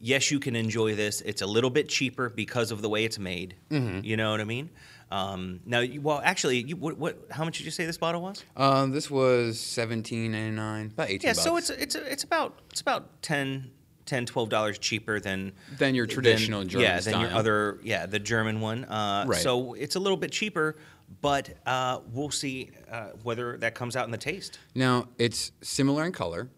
[0.00, 1.22] yes, you can enjoy this.
[1.22, 3.56] It's a little bit cheaper because of the way it's made.
[3.70, 4.04] Mm-hmm.
[4.04, 4.70] You know what I mean?
[5.14, 7.26] Um, now, you, well, actually, you, what, what?
[7.30, 8.44] How much did you say this bottle was?
[8.56, 11.28] Um, this was seventeen ninety nine, about eighteen.
[11.28, 11.44] Yeah, bucks.
[11.44, 13.70] so it's it's it's about it's about 10
[14.06, 18.18] 10 12 dollars cheaper than Than your traditional German yeah than your other yeah the
[18.18, 19.40] German one uh, Right.
[19.40, 20.76] so it's a little bit cheaper
[21.22, 26.04] but uh, we'll see uh, whether that comes out in the taste now it's similar
[26.04, 26.50] in color,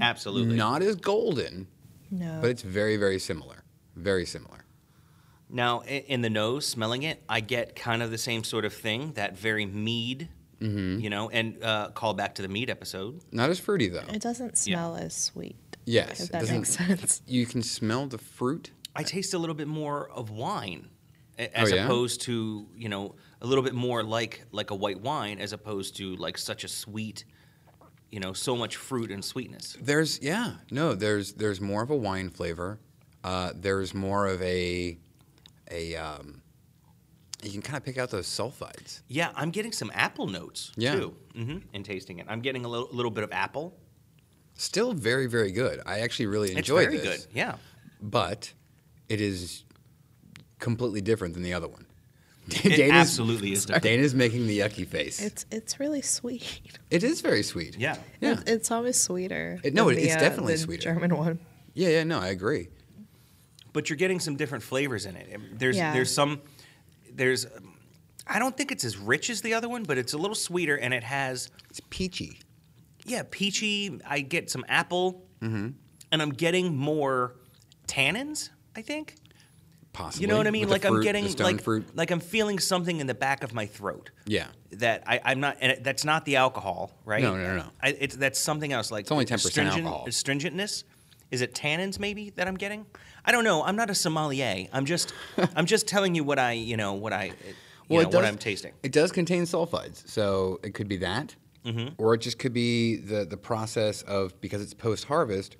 [0.00, 1.66] absolutely not as golden,
[2.10, 2.38] No.
[2.40, 3.64] but it's very very similar,
[3.96, 4.64] very similar.
[5.50, 9.12] Now in the nose smelling it I get kind of the same sort of thing
[9.14, 10.28] that very mead
[10.60, 10.98] Mm-hmm.
[10.98, 14.02] you know and uh, call back to the mead episode Not as fruity though.
[14.12, 15.54] it doesn't smell as sweet.
[15.84, 17.22] Yes, If it that doesn't- makes sense.
[17.28, 18.72] You can smell the fruit.
[18.96, 20.88] I taste a little bit more of wine,
[21.38, 21.84] as Oh, yeah?
[21.84, 25.96] opposed to you know a little bit more like like a white wine, as opposed
[25.98, 27.24] to like such a sweet,
[28.10, 29.76] you know, so much fruit and sweetness.
[29.80, 32.80] There's yeah, no, there's there's more of a wine flavor.
[33.22, 34.98] Uh, there's more of a
[35.70, 36.42] a um,
[37.42, 39.02] you can kind of pick out those sulfides.
[39.08, 40.94] Yeah, I'm getting some apple notes Yeah.
[40.96, 42.26] too, hmm in tasting it.
[42.28, 43.76] I'm getting a little, little bit of apple.
[44.54, 45.80] Still very very good.
[45.86, 47.26] I actually really It's enjoy very this.
[47.26, 47.34] good.
[47.34, 47.56] Yeah.
[48.00, 48.52] but
[49.08, 49.64] it is
[50.58, 51.86] completely different than the other one.
[52.64, 53.84] It absolutely is different.
[53.84, 55.20] Dana's making the yucky face.
[55.20, 56.60] It's it's really sweet.
[56.90, 57.76] it is very sweet.
[57.78, 57.98] Yeah.
[58.20, 58.40] Yeah.
[58.40, 59.60] It- it's always sweeter.
[59.62, 60.94] It- no, than it- the, it's uh, definitely the sweeter.
[60.94, 61.38] German one.
[61.74, 62.68] Yeah, yeah, no, I agree.
[63.78, 65.28] But you're getting some different flavors in it.
[65.56, 65.92] There's Yeah.
[65.92, 66.40] there's some
[67.12, 67.46] there's
[68.26, 70.74] I don't think it's as rich as the other one, but it's a little sweeter
[70.76, 72.40] and it has It's peachy.
[73.06, 74.00] yeah, peachy.
[74.04, 75.68] I get some apple, Mm-hmm.
[76.10, 77.36] and I'm getting more
[77.86, 78.50] tannins.
[78.74, 79.14] I think
[79.92, 80.22] Possibly.
[80.24, 80.62] you know what I mean.
[80.68, 81.86] With the Like I'm getting like fruit.
[81.94, 84.48] like I'm feeling something in the back of my throat Yeah.
[84.72, 85.56] that I, I'm not.
[85.60, 87.22] And that's not the alcohol, right?
[87.22, 87.70] No, no, no, no.
[87.80, 88.90] I, it's that's something else.
[88.90, 90.04] Like It's only 10% alcohol.
[90.08, 90.82] Astringentness.
[91.30, 92.86] Is it tannins maybe that I'm getting?
[93.24, 93.62] I don't know.
[93.62, 94.66] I'm not a sommelier.
[94.72, 95.12] I'm just
[95.56, 97.32] I'm just telling you what I you know what I
[97.88, 98.72] Well, know, it what I'm tasting.
[98.82, 101.94] It does contain sulfides, so it could be that, Mm-hmm.
[101.98, 105.56] or it just could be the the process of because it's post harvest,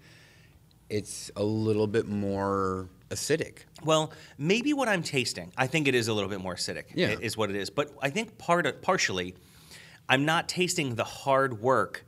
[0.89, 3.61] it's a little bit more acidic.
[3.85, 6.85] Well, maybe what I'm tasting, I think it is a little bit more acidic.
[6.95, 7.17] Yeah.
[7.21, 7.69] is what it is.
[7.71, 9.35] But I think part of, partially,
[10.09, 12.05] I'm not tasting the hard work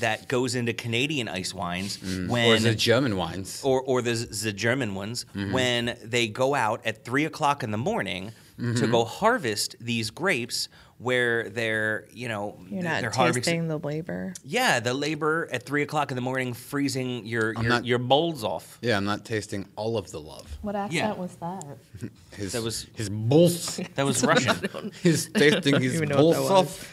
[0.00, 2.56] that goes into Canadian ice wines when Mm.
[2.56, 3.60] or the German wines.
[3.64, 5.52] or, or the, the German ones Mm-hmm.
[5.52, 8.76] when they go out at three o'clock in the morning Mm-hmm.
[8.76, 10.68] to go harvest these grapes
[10.98, 13.42] where they're you know You're they're not harvesting.
[13.42, 14.32] tasting the labor.
[14.44, 17.98] Yeah, the labor at three o'clock in the morning, freezing your I'm your, not- your
[17.98, 18.78] bowls off.
[18.80, 20.56] yeah, I'm not tasting all of the love.
[20.62, 21.12] What accent Yeah.
[21.14, 21.64] was that?
[22.36, 23.80] His, That was- his bulls.
[23.96, 24.92] That was Russian.
[25.02, 26.92] He's tasting his even know what bulls that off.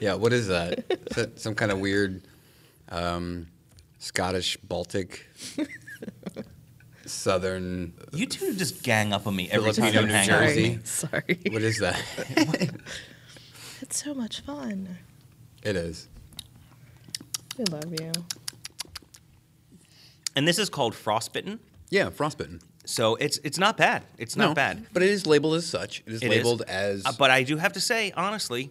[0.00, 0.84] Yeah, what is that?
[0.90, 2.22] Is that some kind of weird
[2.90, 3.46] um,
[3.98, 5.26] Scottish Baltic
[7.06, 7.92] Southern?
[8.12, 10.48] You two just gang up on me every time Filipino you New hang out with
[10.54, 10.68] Jersey.
[10.70, 10.78] me.
[10.84, 11.40] Sorry.
[11.50, 12.00] What is that?
[13.82, 14.96] It's so much fun.
[15.62, 16.08] it is.
[17.58, 18.12] We love you.
[20.34, 21.60] And this is called Frostbitten.
[21.90, 22.60] Yeah, frostbitten.
[22.86, 24.04] So it's it's not bad.
[24.16, 24.86] It's not No, bad.
[24.94, 26.02] But it is labeled as such.
[26.06, 26.36] It is It is.
[26.38, 28.70] labeled as Uh, but I do have to say, honestly,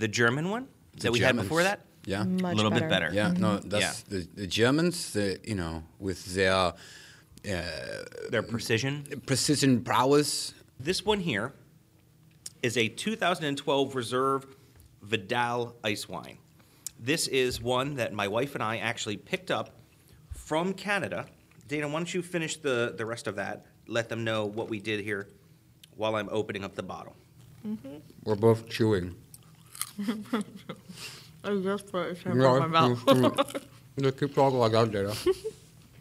[0.00, 2.24] the German one the that we had before that, Yeah.
[2.24, 2.84] Much a little better.
[2.86, 3.10] bit better.
[3.12, 6.72] Yeah, no, that's the, the Germans, the, you know, with their uh,
[8.30, 9.04] Their precision.
[9.26, 10.54] precision prowess.
[10.78, 11.52] This one here
[12.62, 14.46] is a 2012 Reserve
[15.02, 16.38] Vidal ice wine.
[16.98, 19.70] This is one that my wife and I actually picked up
[20.34, 21.26] from Canada.
[21.68, 23.64] Dana, why don't you finish the, the rest of that?
[23.86, 25.28] Let them know what we did here
[25.96, 27.14] while I'm opening up the bottle.
[28.24, 29.14] We're both chewing.
[31.44, 33.62] I just put it
[33.98, 35.12] Just keep talking like that, Dana.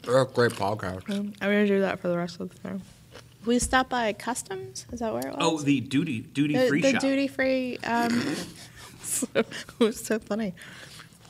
[0.04, 1.10] They're a great podcast.
[1.10, 2.82] I'm gonna do that for the rest of the time.
[3.46, 4.86] We stopped by Customs.
[4.92, 5.38] Is that where it was?
[5.40, 7.02] Oh, the duty duty the, free the shop.
[7.02, 7.78] duty free.
[7.84, 8.36] Um,
[9.02, 9.48] so, it
[9.80, 10.54] was so funny.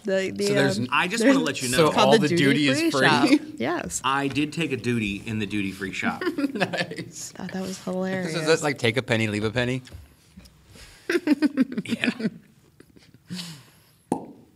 [0.06, 2.68] The, the, So there's- um, I just wanna let you know- So all the duty
[2.68, 3.08] is free?
[3.08, 3.30] shop.
[3.58, 6.24] Yes, I did take a duty in the duty free shop.
[6.54, 7.32] nice.
[7.36, 8.34] thought that was hilarious.
[8.34, 9.82] So that's like take a penny, leave a penny.
[11.86, 12.12] Yeah.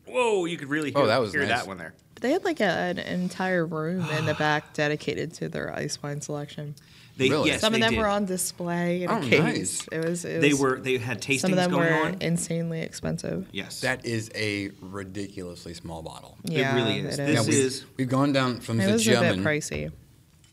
[0.05, 1.49] Whoa, you could really hear, Oh, that was hear nice.
[1.61, 1.93] that one there.
[2.13, 6.01] But they had like a, an entire room in the back dedicated to their ice
[6.03, 6.75] wine selection.
[7.17, 7.49] They, Really?
[7.51, 7.99] Yes, Some of them did.
[7.99, 9.39] were on display in Oh, a case.
[9.39, 9.87] nice.
[9.91, 10.25] It was.
[10.25, 10.79] It They was- were.
[10.79, 12.17] They had tastings Some of them going were on.
[12.21, 13.47] insanely expensive.
[13.51, 13.81] Yes.
[13.81, 16.37] That is a ridiculously small bottle.
[16.43, 17.19] Yeah, it really is.
[17.19, 17.81] It This Now, is.
[17.81, 19.91] we've, we've gone down from It the was a bit pricey.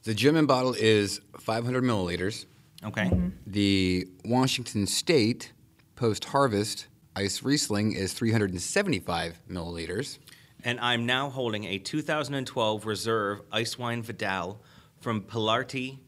[0.05, 2.44] The German bottle is 500 milliliters.
[2.84, 3.05] okay.
[3.05, 3.28] Mm-hmm.
[3.46, 5.53] The Washington State
[6.01, 10.16] post harvest ice Riesling is 375 milliliters.
[10.64, 14.62] And I'm now holding a 2012 Reserve Ice Wine Vidal
[15.03, 15.98] from Pillitteri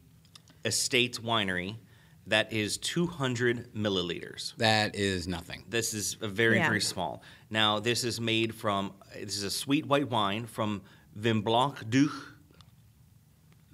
[0.65, 1.75] Estates Winery.
[2.25, 4.55] That is 200 milliliters.
[4.57, 5.63] That is nothing.
[5.69, 6.69] This is a very, Yeah.
[6.69, 7.21] very small.
[7.51, 10.81] Now, this is made from, this is a sweet white wine from
[11.13, 12.11] Vin Blanc Duc,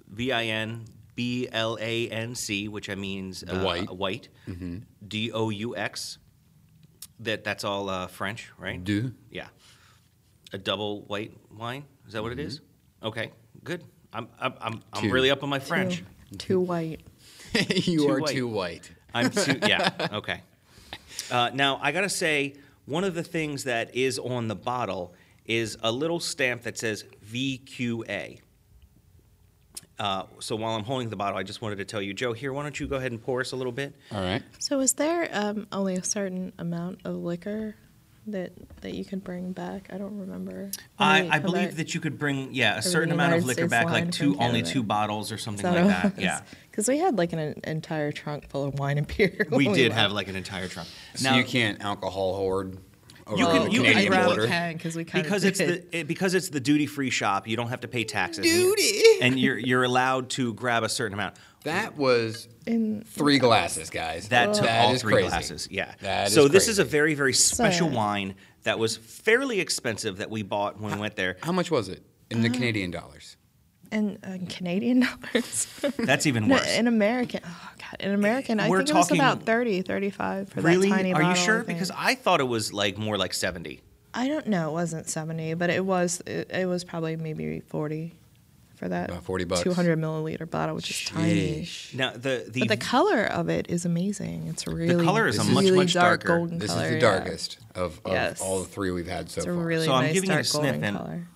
[0.06, 3.90] V I N B L A N C, which I means uh, white.
[3.90, 4.28] white,
[5.06, 6.18] D O U X.
[7.20, 8.82] That that's all uh, French, right?
[8.82, 9.12] Du.
[9.30, 9.48] Yeah,
[10.52, 11.84] a double white wine.
[12.06, 12.60] Is that what it is?
[13.02, 13.32] Okay,
[13.62, 13.84] good.
[14.12, 15.10] I'm I'm I'm, I'm Two.
[15.12, 16.02] really up on my French.
[16.32, 17.00] Too, too white.
[17.68, 18.30] you Too are white.
[18.34, 18.90] too white.
[19.12, 20.42] I'm too, yeah, okay.
[21.30, 22.54] Uh, now, I gotta say,
[22.86, 27.04] one of the things that is on the bottle is a little stamp that says
[27.26, 28.40] VQA.
[30.00, 32.54] Uh, so while I'm holding the bottle, I just wanted to tell you, Joe, here,
[32.54, 33.94] why don't you go ahead and pour us a little bit?
[34.10, 34.42] All right.
[34.58, 37.76] So, is there um, only a certain amount of liquor
[38.26, 39.88] that that you could bring back?
[39.92, 40.70] I don't remember.
[40.98, 43.70] I, I believe that you could bring, yeah, a certain the amount of liquor States
[43.70, 44.70] back, like two, only Canada.
[44.70, 46.18] two bottles or something that like that.
[46.22, 46.40] Yeah,
[46.70, 49.46] Because we had like an entire trunk full of wine and beer.
[49.50, 50.00] we when did left.
[50.00, 50.88] have like an entire trunk.
[51.14, 52.80] So you can't alcohol hoard over
[53.36, 54.46] You can- the you can Canadian grab- border.
[54.46, 57.46] can because we kind because of it's the it, because it's the duty free shop.
[57.48, 58.44] You don't have to pay taxes.
[58.44, 58.82] and Duty.
[58.82, 61.36] you're- and you're you're allowed to grab a certain amount.
[61.64, 64.28] That was in three glasses, guys.
[64.28, 65.28] That took That all is three crazy.
[65.28, 65.68] glasses.
[65.70, 65.94] Yeah.
[66.00, 70.18] That so is this is a very very special So- wine that was fairly expensive
[70.18, 71.36] that we bought when we went there.
[71.42, 73.36] How much was it in the Uh, Canadian dollars?
[73.92, 75.00] In, in Canadian
[75.32, 75.66] dollars.
[75.98, 76.76] That's even No, worse.
[76.76, 80.60] in American, oh god, in American, I We're think it was about 30, 35 for
[80.60, 80.88] really?
[80.88, 81.26] that tiny bottle.
[81.26, 81.40] Are bottle.
[81.42, 81.64] you sure?
[81.64, 81.78] think.
[81.78, 83.80] Because I thought it was like more like seventy.
[84.14, 84.70] I don't know.
[84.70, 86.20] It wasn't seventy, but it was.
[86.26, 88.14] It, it was probably maybe forty
[88.74, 89.10] for that.
[89.10, 89.62] About 40 bucks.
[89.62, 91.68] Two hundred milliliter bottle, which is tiny.
[91.94, 94.46] Now the the, But the color of it is amazing.
[94.48, 96.38] It's really the color is a really much, much dark darker.
[96.38, 96.84] golden This color.
[96.84, 97.00] is the yeah.
[97.00, 98.40] darkest of, of Yes.
[98.40, 99.62] all the three we've had so It's a far.
[99.64, 101.26] really So I'm nice giving it a dark golden sniff and- color.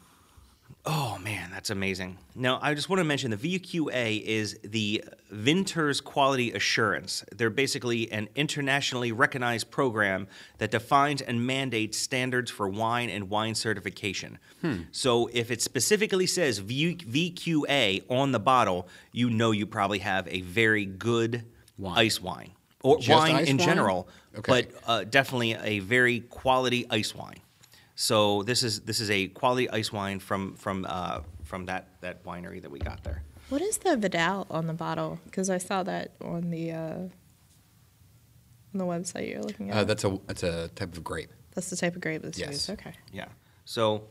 [0.87, 2.19] Oh man, that's amazing.
[2.35, 7.25] Now, I just want to mention the VQA is the Vintners Quality Assurance.
[7.35, 10.27] They're basically an internationally recognized program
[10.59, 14.39] that defines and mandates standards for wine and wine certification.
[14.93, 20.29] So, if it specifically says v- VQA on the bottle, you know you probably have
[20.29, 21.45] a very good
[21.79, 21.97] Wine.
[21.99, 22.51] ice wine
[22.83, 23.67] or Just wine in wine?
[23.67, 24.67] general, Okay.
[24.71, 27.37] but uh, definitely a very quality ice wine.
[27.95, 32.25] So this is this is a quality ice wine from from uh, from that that
[32.25, 33.23] winery that we got there.
[33.51, 35.21] What is the Vidal on the bottle?
[35.25, 37.11] Because I saw that on the uh, on
[38.73, 39.77] the website you're looking at.
[39.77, 41.31] Uh, that's a that's a type of grape.
[41.55, 42.51] That's the type of grape that's Yes.
[42.51, 42.71] used.
[42.71, 42.95] Okay.
[43.13, 43.27] Yeah.
[43.65, 44.09] So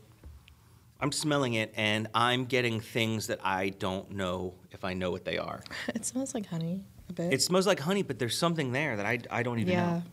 [1.02, 5.26] I'm smelling it and I'm getting things that I don't know if I know what
[5.26, 5.62] they are.
[5.94, 7.34] It smells like honey a bit.
[7.34, 9.94] It smells like honey, but there's something there that I, I don't even Yeah.
[9.96, 10.04] know.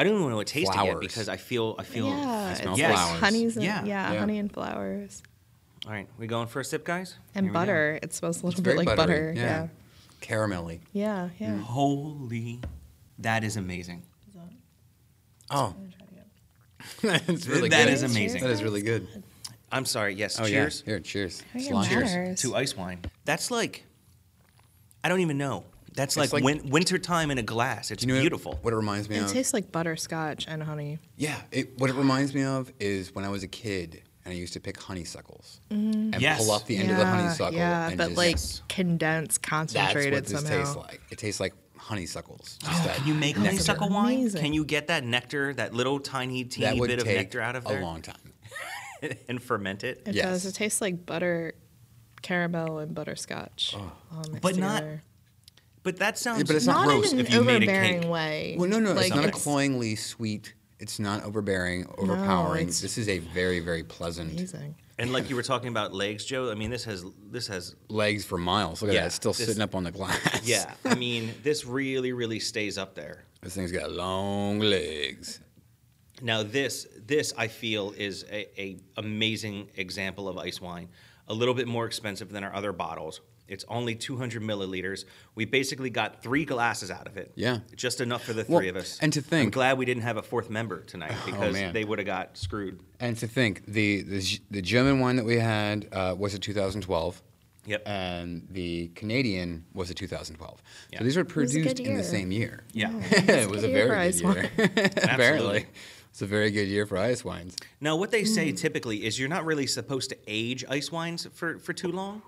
[0.00, 1.00] I don't even know what taste it yet Flowers.
[1.00, 2.08] because I feel I feel.
[2.08, 2.90] yeah, smell it's Yes.
[2.90, 3.20] like flowers.
[3.20, 3.84] honeys and, Yeah.
[3.84, 4.18] yeah, Yeah.
[4.20, 5.22] honey and flowers
[5.86, 7.16] All right, we going for a sip, guys?
[7.34, 7.98] and Here butter.
[8.02, 9.32] It smells a little It's bit like buttery, butter.
[9.36, 9.42] yeah.
[9.42, 9.68] Yeah,
[10.22, 10.80] Caramelly.
[10.92, 11.50] yeah, yeah.
[11.50, 11.60] Mm.
[11.60, 12.60] Holy,
[13.18, 14.02] that is amazing.
[15.50, 15.74] Oh,
[17.02, 17.92] that's really That good.
[17.94, 18.40] is amazing.
[18.42, 19.06] That is really good.
[19.72, 20.14] I'm sorry.
[20.14, 20.38] Yes.
[20.40, 20.82] Oh cheers.
[20.86, 20.92] yeah.
[20.92, 21.42] Here, cheers.
[21.52, 21.88] Cheers.
[21.88, 23.00] Cheers to ice wine.
[23.26, 23.84] That's like
[25.04, 25.64] I don't even know.
[26.00, 27.90] That's like, like- win- winter time in a glass.
[27.90, 28.58] It's You know beautiful.
[28.62, 29.30] What it reminds me It of?
[29.30, 30.98] It tastes like butterscotch and honey.
[31.16, 34.36] Yeah, it, what it reminds me of is when I was a kid and I
[34.36, 36.14] used to pick honeysuckles mm-hmm.
[36.14, 36.38] and Yes.
[36.38, 37.54] pull off the end of the honeysuckle.
[37.58, 38.62] yeah, and but just, like Yes.
[38.70, 40.58] condensed, that's concentrated what this somehow.
[40.58, 41.00] tastes like.
[41.10, 42.58] It tastes like honeysuckles.
[42.64, 43.50] Oh, just Oh, that can you make nectar.
[43.50, 44.18] honeysuckle wine?
[44.20, 44.40] Amazing.
[44.40, 47.56] Can you get that nectar, that little tiny, That teeny would bit of nectar out
[47.56, 48.32] of there a long time.
[49.28, 50.02] and ferment it?
[50.06, 50.24] It Yes.
[50.24, 50.46] does.
[50.46, 51.54] It tastes like butter,
[52.22, 53.74] caramel, and butterscotch.
[53.74, 55.02] all mixed But not together.
[55.82, 58.00] But that sounds Yeah, but it's not gross in an if you made a overbearing
[58.02, 58.10] cake.
[58.10, 58.56] way.
[58.58, 60.54] Well, no, no, Like, it's not a cloyingly sweet.
[60.78, 62.62] It's not overbearing, overpowering.
[62.68, 64.74] it's- this is a very, very pleasant amazing.
[64.98, 66.50] And like you were talking about legs, Joe.
[66.50, 68.82] I mean, this has this has legs for miles.
[68.82, 69.06] Look at Yeah, that.
[69.06, 70.40] It's still this- sitting up on the glass.
[70.44, 70.74] yeah.
[70.84, 73.24] I mean, this really really stays up there.
[73.42, 75.40] This thing's got long legs.
[76.20, 80.88] Now this this I feel is a, a amazing example of ice wine.
[81.28, 83.22] A little bit more expensive than our other bottles.
[83.50, 85.04] It's only 200 milliliters.
[85.34, 87.32] We basically got three glasses out of it.
[87.34, 87.58] Yeah.
[87.76, 88.98] just enough for the Well, three of us.
[89.02, 89.32] and to think.
[89.32, 91.72] I'm think- Oh, glad we didn't have a fourth member tonight because man.
[91.74, 92.80] they would have got screwed.
[93.00, 97.20] And to think, the the, the German wine that we had uh, was a 2012.
[97.66, 97.82] Yep.
[97.86, 100.62] And the Canadian was a 2012.
[100.92, 100.98] Yeah.
[100.98, 102.64] So these were was a good produced in the same year.
[102.72, 102.90] Yeah.
[103.10, 104.50] it was a good year very good year.
[105.02, 105.66] Apparently.
[106.10, 107.56] It's a very good year for ice wines.
[107.80, 111.58] Now, what they say typically is you're not really supposed to age ice wines for,
[111.58, 112.22] for too long.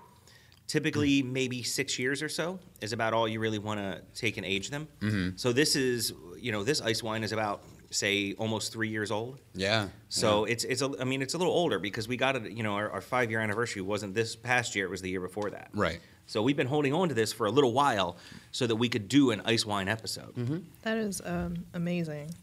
[0.67, 4.45] Typically, maybe six years or so is about all you really want to take and
[4.45, 4.87] age them.
[5.01, 5.35] Mm-hmm.
[5.35, 9.39] So this is, you know, this ice wine is about say almost three years old.
[9.53, 9.87] Yeah.
[10.09, 12.51] So it's it's a, I mean it's a little older because we got it.
[12.51, 15.21] You know, our, our five year anniversary wasn't this past year; it was the year
[15.21, 15.69] before that.
[15.73, 15.99] Right.
[16.25, 18.17] So we've been holding on to this for a little while
[18.51, 20.33] so that we could do an ice wine episode.
[20.35, 20.59] Mm-hmm.
[20.83, 22.33] That is um, amazing.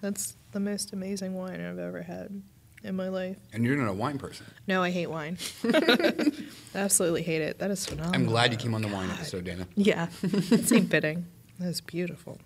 [0.00, 2.42] That's the most amazing wine I've ever had
[2.82, 3.36] in my life.
[3.52, 4.46] And you're not a wine person.
[4.66, 5.38] No, I hate wine.
[6.78, 7.58] Absolutely hate it.
[7.58, 8.14] That is phenomenal.
[8.14, 9.66] I'm glad you came on the wine episode, Dana.
[9.74, 11.26] Yeah, it's ain't fitting.
[11.58, 12.38] That is beautiful.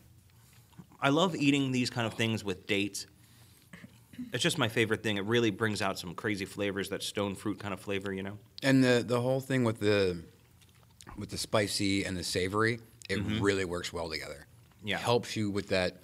[1.00, 3.06] I love eating these kind of things with dates.
[4.32, 5.16] It's just my favorite thing.
[5.16, 8.38] It really brings out some crazy flavors, that stone fruit kind of flavor, you know.
[8.62, 10.22] And the the whole thing with the
[11.18, 14.46] with the spicy and the savory, it really works well together.
[14.78, 14.88] Mm-hmm.
[14.88, 14.98] Yeah.
[14.98, 15.96] helps you with that.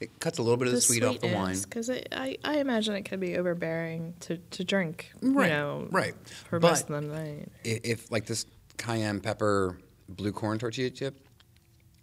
[0.00, 1.56] It cuts a little bit of the, sweet, off the wine.
[1.62, 5.12] because I, I imagine it could be overbearing to, to drink.
[5.22, 6.14] Right, You know, right.
[6.50, 7.48] For But- most of the night.
[7.64, 8.44] I- If like this
[8.76, 9.78] cayenne pepper
[10.08, 11.26] blue corn tortilla chip,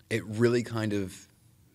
[0.09, 1.15] it really kind of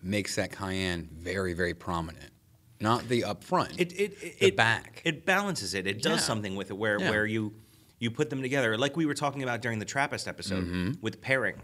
[0.03, 2.33] makes that cayenne very very prominent.
[2.81, 5.03] Not the up front, It it it, the it back.
[5.05, 5.87] It balances it.
[5.87, 6.27] It does Yeah.
[6.27, 7.11] something with it where Yeah.
[7.11, 7.55] where you
[7.99, 10.93] you put them together, like we were talking about during the Trappist episode Mm-hmm.
[11.03, 11.63] with pairing.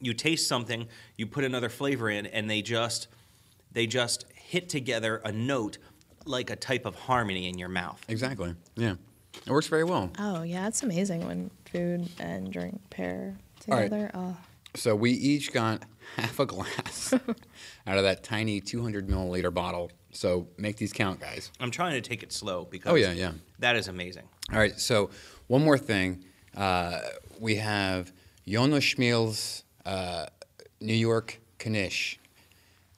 [0.00, 0.86] You taste something,
[1.16, 3.08] you put another flavor in, and they just
[3.72, 5.78] they just hit together a note
[6.24, 8.00] like a type of harmony in your mouth.
[8.08, 8.54] exactly.
[8.76, 8.94] Yeah,
[9.46, 10.10] it works very well.
[10.18, 13.36] Oh yeah, it's amazing when food and drink pair
[13.70, 13.84] All right.
[13.84, 14.10] together.
[14.14, 14.36] Oh,
[14.74, 15.82] So we each got
[16.16, 17.12] half a glass
[17.86, 19.90] out of that tiny 200 milliliter bottle.
[20.12, 21.50] So make these count, guys.
[21.60, 23.32] I'm trying to take it slow because Oh, yeah, yeah.
[23.58, 24.24] that is amazing.
[24.52, 24.78] All right.
[24.80, 25.10] So
[25.46, 26.24] one more thing,
[26.56, 27.00] uh,
[27.38, 28.12] we have
[28.46, 30.26] Jonas Schimmel's uh,
[30.80, 32.18] New York Knish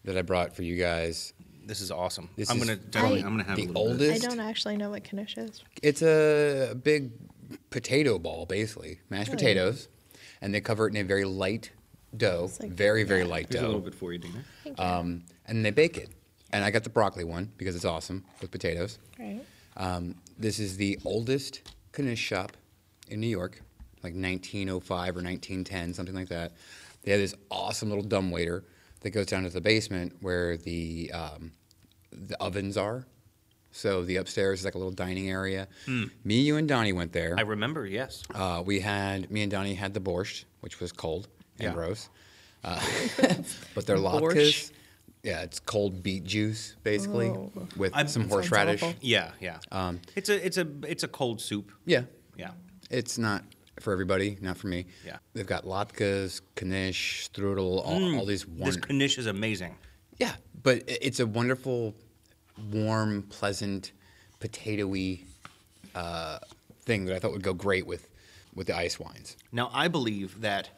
[0.05, 1.33] that I brought for you guys.
[1.65, 2.29] This is awesome.
[2.37, 4.13] This I'm is gonna definitely, I- I'm gonna have the a little bit.
[4.15, 5.63] I don't actually know what Knish is.
[5.83, 7.13] It's a big
[7.71, 9.39] potato ball, basically mashed Really?
[9.39, 9.89] potatoes,
[10.41, 11.71] and they cover it in a very light
[12.17, 14.45] dough, like- very very light Here's a little dough, bit for you, Dina.
[14.79, 16.09] um, and they bake it.
[16.53, 18.99] And I got the broccoli one because it's awesome with potatoes.
[19.19, 19.45] Right.
[19.77, 21.61] Um, this is the oldest
[21.97, 22.57] Knish shop
[23.09, 23.63] in New York,
[24.03, 26.53] like 1905 or 1910, something like that.
[27.03, 28.65] They have this awesome little dumbwaiter
[29.01, 31.53] that goes down to the basement where the um,
[32.13, 33.07] the ovens are.
[33.73, 35.69] So the upstairs is like a little dining area.
[35.87, 37.37] Me, you, and Donnie went there.
[37.39, 38.25] I remember, yes.
[38.35, 41.29] Uh, we had me and Donnie had the borscht, which was cold
[41.59, 41.75] and Yeah.
[41.75, 42.09] gross.
[42.65, 42.81] Uh,
[43.75, 44.73] but their latkes, Borscht?
[45.23, 47.53] yeah, it's cold beet juice basically Oh.
[47.77, 48.83] with I'm- some horseradish.
[48.83, 48.95] awful.
[49.01, 49.59] Yeah, yeah.
[49.71, 51.71] Um, it's a it's a it's a cold soup.
[51.87, 52.03] Yeah,
[52.37, 52.51] Yeah.
[52.91, 53.45] it's not
[53.81, 54.87] for everybody, not for me.
[55.05, 55.17] Yeah.
[55.35, 58.77] they've got latkes, knish, strudel, all, all these ones.
[58.77, 59.77] This knish is amazing.
[60.19, 61.95] yeah, but it's a wonderful,
[62.73, 63.93] warm, pleasant,
[64.41, 65.21] potatoy
[65.95, 66.39] uh,
[66.83, 68.09] thing that I thought would go great with
[68.55, 69.37] with the ice wines.
[69.53, 70.71] Now I believe that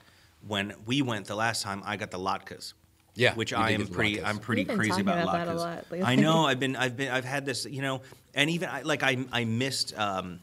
[0.46, 2.74] when we went the last time, I got the latkes.
[3.14, 4.16] Yeah, which I am pretty.
[4.16, 4.24] latkes.
[4.24, 5.58] I'm pretty We've crazy talking about, about that a latkes.
[5.58, 6.02] lot lately.
[6.02, 6.46] I know.
[6.46, 6.76] I've been.
[6.76, 7.10] I've been.
[7.10, 7.66] I've had this.
[7.66, 8.00] You know,
[8.34, 10.40] and even I, like I I missed um,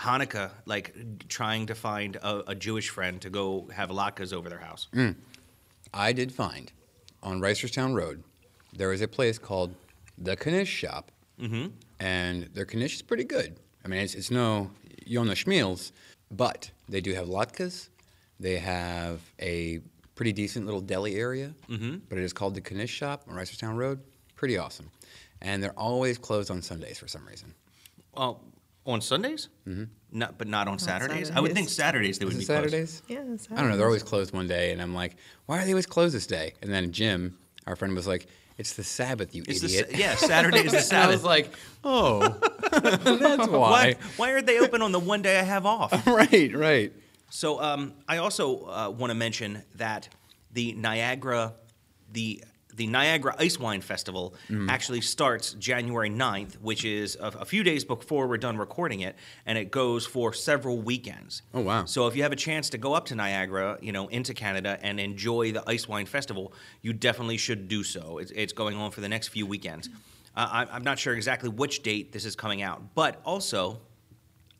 [0.00, 0.94] Hanukkah, like
[1.28, 4.88] trying to find a, a Jewish friend to go have latkes over their house.
[4.94, 5.14] Mm.
[5.92, 6.72] I did find
[7.22, 8.22] on Reisterstown Road
[8.72, 9.74] there is a place called
[10.18, 11.68] the Knish Shop, Mm-hmm.
[12.00, 13.56] and their Knish is pretty good.
[13.84, 14.70] I mean, it's, it's no
[15.06, 15.92] Jonas Schimmels,
[16.30, 17.88] but they do have latkes,
[18.38, 19.80] They have a
[20.14, 21.96] pretty decent little deli area, mm-hmm.
[22.10, 24.00] but it is called the Knish Shop on Reisterstown Road.
[24.36, 24.90] Pretty awesome.
[25.40, 27.54] And they're always closed on Sundays for some reason.
[28.14, 28.42] Well,
[28.92, 29.48] on Sundays?
[29.68, 29.84] Mm-hmm.
[30.12, 31.30] Not, but not on Saturdays.
[31.30, 32.16] I would think Saturdays.
[32.16, 33.02] Saturdays they would Is be it Saturdays?
[33.08, 33.18] Yeah,
[33.52, 33.76] I don't know.
[33.76, 35.16] They're always closed one day, and I'm like,
[35.46, 36.54] why are they always closed this day?
[36.62, 38.26] And then Jim, our friend, was like,
[38.58, 39.90] it's the Sabbath, you It's idiot.
[39.90, 41.24] sa- yeah, Saturday is the And I was Sabbath.
[41.24, 42.28] like, oh,
[42.72, 43.48] that's why?
[43.48, 43.94] why.
[44.16, 45.92] Why aren't they open on the one day I have off?
[46.06, 46.92] right, right.
[47.30, 50.08] So um, I also uh, want to mention that
[50.52, 51.54] the Niagara,
[52.12, 52.42] the
[52.80, 54.70] the Niagara Ice Wine Festival Mm-hmm.
[54.70, 59.16] actually starts January 9th, which is a, a few days before we're done recording it,
[59.44, 61.42] and it goes for several weekends.
[61.52, 61.84] Oh, wow.
[61.84, 64.78] So if you have a chance to go up to Niagara, you know, into Canada
[64.80, 68.16] and enjoy the Ice Wine Festival, you definitely should do so.
[68.16, 69.88] It's, it's going on for the next few weekends.
[70.34, 73.78] Uh, I, I'm not sure exactly which date this is coming out, but also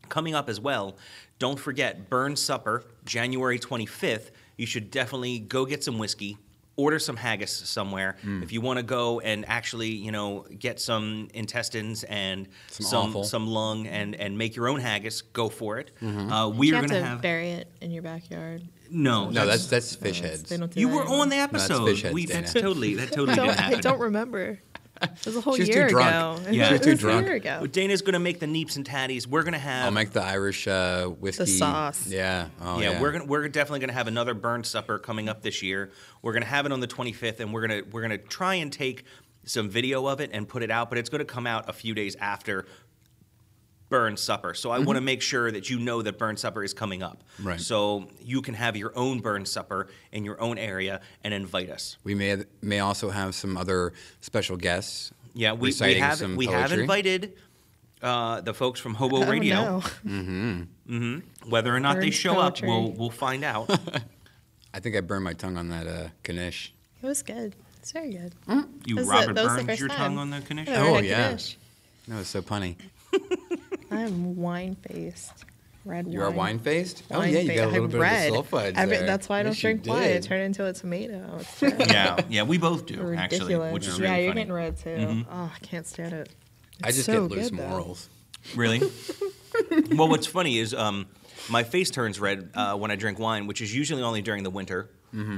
[0.09, 0.95] coming up as well,
[1.39, 4.29] don't forget Burns Supper, January 25th.
[4.57, 6.37] You should definitely go get some whiskey,
[6.81, 8.17] order some haggis somewhere.
[8.25, 8.43] Mm.
[8.43, 13.23] If you want to go and actually, you know, get some intestines and Some some
[13.23, 15.91] some lung and and make your own haggis, go for it.
[16.01, 16.31] Mm-hmm.
[16.31, 18.63] Uh, we you are going to have bury it in your backyard.
[18.89, 20.43] no, No, that's that's fish heads.
[20.49, 21.21] They don't do you that were anymore.
[21.21, 21.85] on the that's episode.
[21.85, 22.41] fish heads, we, Dana.
[22.41, 24.59] that's totally that totally don't, didn't I don't remember.
[25.01, 26.39] It was a whole She was too year drunk.
[26.39, 26.51] ago.
[26.51, 26.67] Yeah.
[26.67, 27.23] She was too was drunk.
[27.25, 27.67] A year ago.
[27.67, 29.27] Dana's going to make the neeps and tatties.
[29.27, 31.45] We're going to have I'll make the Irish uh, whiskey.
[31.45, 32.07] sauce.
[32.07, 32.47] Yeah.
[32.61, 35.61] Oh, yeah, yeah, we're gonna we're definitely gonna have another Burns supper coming up this
[35.61, 35.91] year.
[36.21, 39.05] We're gonna have it on the 25th, and we're gonna we're gonna try and take
[39.43, 40.89] some video of it and put it out.
[40.89, 42.65] But it's gonna come out a few days after
[43.91, 44.55] Burns supper.
[44.55, 47.23] So I want to make sure that you know that Burns supper is coming up.
[47.39, 47.61] Right.
[47.61, 51.97] So you can have your own Burns supper in your own area and invite us.
[52.03, 55.11] We may may also have some other special guests.
[55.35, 57.33] Yeah, we, we have some we have invited.
[58.01, 60.67] Uh, the folks from Hobo Oh, Radio, no.
[61.47, 62.67] whether or not they show poetry.
[62.67, 63.69] up, we'll we'll find out.
[64.73, 66.73] I think I burned my tongue on that uh, Knish.
[67.03, 67.55] It was good.
[67.77, 68.33] It's very good.
[68.85, 69.97] You That was Robert that was the Burns your time.
[69.97, 70.67] tongue on the Knish?
[70.67, 71.31] Yeah, Oh, Red yeah.
[71.31, 71.57] Knish.
[72.07, 72.75] That was so punny.
[73.91, 75.45] I'm wine faced.
[75.83, 76.13] Red wine.
[76.13, 77.03] You are wine faced?
[77.09, 78.33] Oh Wine yeah, you got a little I'm bit red.
[78.33, 79.07] of the sulfides Every- there.
[79.07, 80.03] That's why I don't Yes, drink wine.
[80.03, 80.23] It did.
[80.23, 81.39] turned into a tomato.
[81.61, 83.73] Yeah, yeah, we both do actually, Ridiculous.
[83.73, 84.41] which is yeah, really you're funny.
[84.41, 85.25] getting red too.
[85.31, 86.29] Oh, I can't stand it.
[86.83, 88.09] I just so get loose good, morals.
[88.55, 88.79] Really?
[89.95, 91.07] well, what's funny is um,
[91.49, 94.49] my face turns red uh, when I drink wine, which is usually only during the
[94.51, 94.89] winter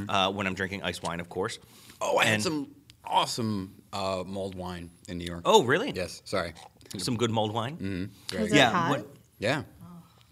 [0.10, 1.58] uh, when I'm drinking ice wine, of course.
[2.02, 2.68] Oh, I had And- some
[3.06, 5.42] awesome uh, mulled wine in New York.
[5.46, 5.92] Oh, really?
[5.92, 6.22] yes.
[6.26, 6.54] Sorry.
[6.98, 7.78] Some good mulled wine.
[7.78, 8.44] Mm-hmm.
[8.44, 9.08] Is it Yeah, what-
[9.40, 9.64] Yeah.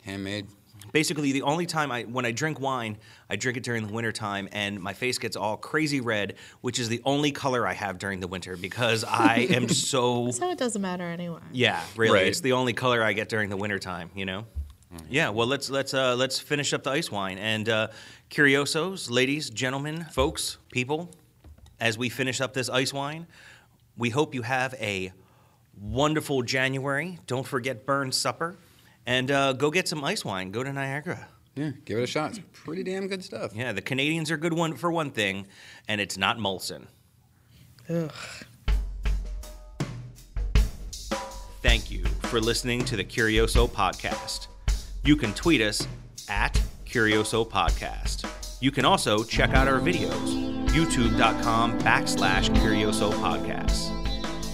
[0.04, 0.48] Handmade.
[0.94, 2.98] Basically, the only time I when I drink wine,
[3.30, 6.80] I drink it during the winter time, and my face gets all crazy red, which
[6.80, 10.58] is the only color I have during the winter because I am so So it
[10.58, 11.40] doesn't matter anyway.
[11.54, 12.14] Yeah, really.
[12.16, 12.28] Right.
[12.28, 14.46] It's the only color I get during the wintertime, you know?
[15.10, 17.38] Yeah, well let's let's uh, let's finish up the ice wine.
[17.38, 17.88] And uh,
[18.30, 21.10] curiosos, ladies, gentlemen, folks, people,
[21.80, 23.28] as we finish up this ice wine,
[23.96, 25.14] we hope you have a
[25.82, 27.20] wonderful January.
[27.28, 28.56] Don't forget Burns Supper.
[29.06, 30.52] And uh, go get some ice wine.
[30.52, 31.28] Go to Niagara.
[31.56, 32.32] Yeah, give it a shot.
[32.32, 33.54] It's pretty damn good stuff.
[33.54, 35.48] Yeah, the Canadians are good one for one thing,
[35.88, 36.86] and it's not Molson.
[37.90, 38.14] Ugh.
[41.62, 44.48] Thank you for listening to the Curioso Podcast.
[45.04, 45.88] You can tweet us
[46.30, 48.28] at Curioso Podcast.
[48.62, 54.01] You can also check out our videos, youtube.com backslash Curioso Podcasts.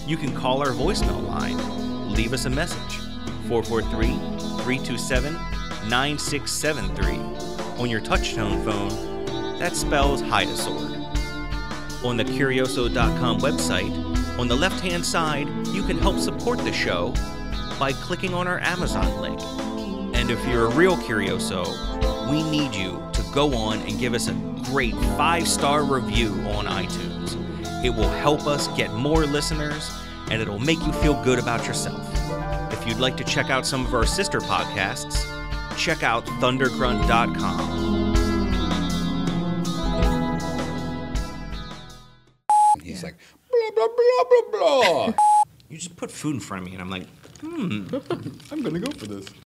[0.08, 2.96] You can call our voicemail line, leave us a message,
[3.46, 4.08] 443
[4.64, 5.34] 327
[5.88, 7.16] 9673.
[7.80, 10.98] On your touchtone phone, that spells hide a sword
[12.04, 13.92] on the Curioso.com website,
[14.38, 17.12] on the left hand side, you can help support the show
[17.78, 19.40] by clicking on our Amazon link.
[20.16, 24.28] And if you're a real Curioso, we need you to go on and give us
[24.28, 24.32] a
[24.70, 27.47] great five star review on iTunes.
[27.84, 29.90] It will help us get more listeners
[30.30, 32.00] and it'll make you feel good about yourself.
[32.72, 35.24] If you'd like to check out some of our sister podcasts,
[35.76, 37.88] check out thundergrunt.com.
[42.82, 43.16] He's like,
[43.50, 45.12] blah, blah, blah, blah, blah.
[45.68, 47.06] You just put food in front of me and I'm like,
[47.40, 47.86] hmm,
[48.50, 49.26] I'm going to go for this.